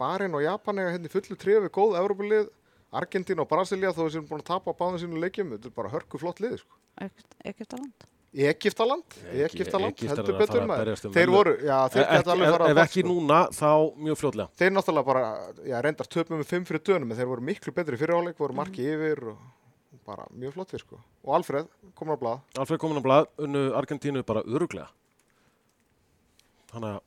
[0.00, 2.50] Barinn og Japan eiga hérna í fullu við góð Evrópulið,
[3.00, 5.52] Argentín og Brasilia þó séum búin að tapa á báðum sínum leikjum.
[5.56, 6.78] Þetta er bara hörku flott lið, sko.
[7.02, 7.46] Egyptaland.
[7.52, 10.90] Egyptaland, Egyptar eru heldur betur maður.
[11.08, 13.70] um Þeir voru, já, þeir geta alveg fara ef ekki núna, þá
[14.06, 14.52] mjög fljótlega.
[14.60, 15.22] Þeir náttúrulega bara,
[15.66, 18.54] já, reyndar töpum með fimm fyrir dönum, en þeir voru miklu betri fyrir áleik, voru
[18.54, 19.40] marki yfir og
[20.06, 21.00] bara mjög flottir, sko.
[21.26, 21.66] Og Alfred,
[21.98, 22.44] komin á blað.
[22.62, 24.86] Alfred komin á blað, unnu Argentínu bara öruglega.
[26.70, 27.00] Þannig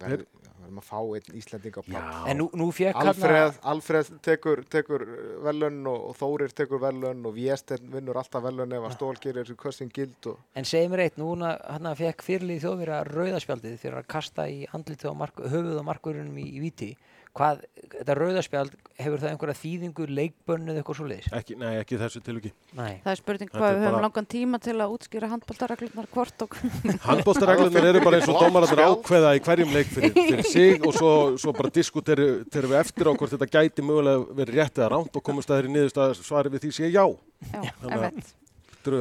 [0.00, 0.24] að,
[0.64, 2.02] verðum að fá einn Íslending á já,
[2.32, 5.06] en nú, nú fekk Alfred, Alfred tekur, tekur
[5.44, 9.54] velun og, og Þórir tekur velun og Viesteinn vinnur alltaf velun ef að Stól gerir
[9.60, 14.10] kössin gild og En segi mér eitt, núna hann fekk fyrirlið þjóðverja rauðaspjaldið fyrir að
[14.16, 16.94] kasta í andlitið á mark, höfuð á markurunum í, í viti.
[17.34, 21.26] Hvað, þetta rauðaspjald, hefur það einhverja þýðingu, leikbönn eða eitthvað svo leiðis?
[21.34, 22.52] ekki, nei, ekki þessu tilviki.
[22.78, 23.00] Nei.
[23.02, 26.44] Það er spurning hvað er við höfum bara- langan tíma til að útskýra handbóltareglurnar hvort
[26.46, 26.54] og
[27.08, 28.38] Handbóltareglunir eru bara eins og
[28.70, 29.02] spjald.
[29.02, 31.10] ákveða í hverjum leik fyrir, fyrir sig og svo,
[31.42, 32.28] svo bara diskuteru
[32.70, 35.74] við eftir á hvort þetta gæti mögulega verið rétt eða ránt og komast að þeirri
[35.74, 37.02] niðurst að svari við því sé já.
[37.02, 38.30] já, þannig að- einmitt.
[38.78, 38.94] Þetta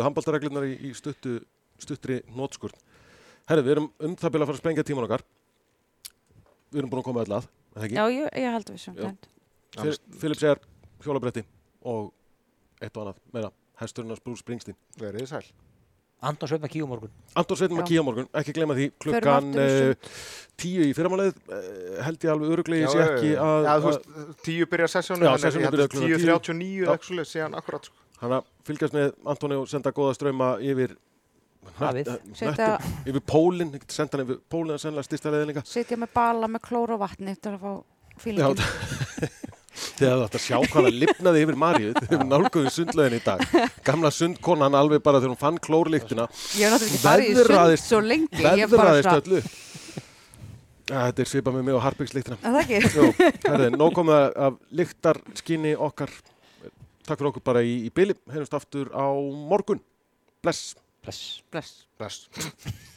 [7.81, 7.97] byrja að að að að?
[7.97, 8.95] Já, ég, ég held við sem.
[9.73, 10.59] Fyl- Philip segjar
[11.03, 11.43] hjólabretti
[11.89, 12.13] og
[12.81, 13.51] eitt og annað meira.
[13.81, 14.75] Hesturinn hans Bruce Springsteen.
[14.99, 15.45] verið þið sæl.
[16.23, 17.09] Anton Sveitna Kíu morgun.
[17.35, 17.87] Anton Sveitum að Já.
[17.89, 20.11] kíja morgun, ekki gleyma því, klukkan uh,
[20.55, 23.41] tíu í fyrramáleið, uh, held ég alveg öruglegi sé Já, ekki já, já.
[23.43, 25.89] að, Já, þú að veist, tíu byrjar sessjónu, Já, þannig að sessionin ég held byrjar
[25.89, 26.85] að klukkan 10.39 Já.
[26.85, 27.95] eða eitthvað svoleiðis, síðan akkurat, sko.
[28.23, 30.95] hann að fylgjast með Antoni og senda góða ströma yfir
[31.79, 32.09] Hafið.
[32.39, 35.63] hnöttum, yfir pólinn, senda hann yfir pólinn að sennilega styrsta leiðin líka.
[35.67, 37.71] setja með bala með klóra og vatni til að fá
[38.23, 38.61] fílingin.
[39.73, 43.21] Þegar þú ætti að sjá hvað það lifnaði yfir Maríu, þegar við nálguðum sundlaugin í
[43.25, 43.41] dag.
[43.87, 46.27] Gamla sundkonan alveg bara þegar hún fann klórlíktina,
[46.59, 48.43] Ég hef náttúrulega ekki farið í sund svo lengi.
[48.45, 49.41] Er veðraðist öllu.
[50.93, 52.37] Þetta er svipað með mig og Harpingslíktina.
[52.43, 56.11] Er það herði, nóg komið af- af lyktarskinni okkar.
[57.07, 58.13] Takk fyrir okkur bara í, í byli.
[58.29, 59.07] Heyrjumst aftur á
[59.49, 59.79] morgun.
[60.43, 60.75] Bless.
[61.03, 61.41] Bless.
[61.51, 61.85] Bless.
[61.97, 62.29] Bless.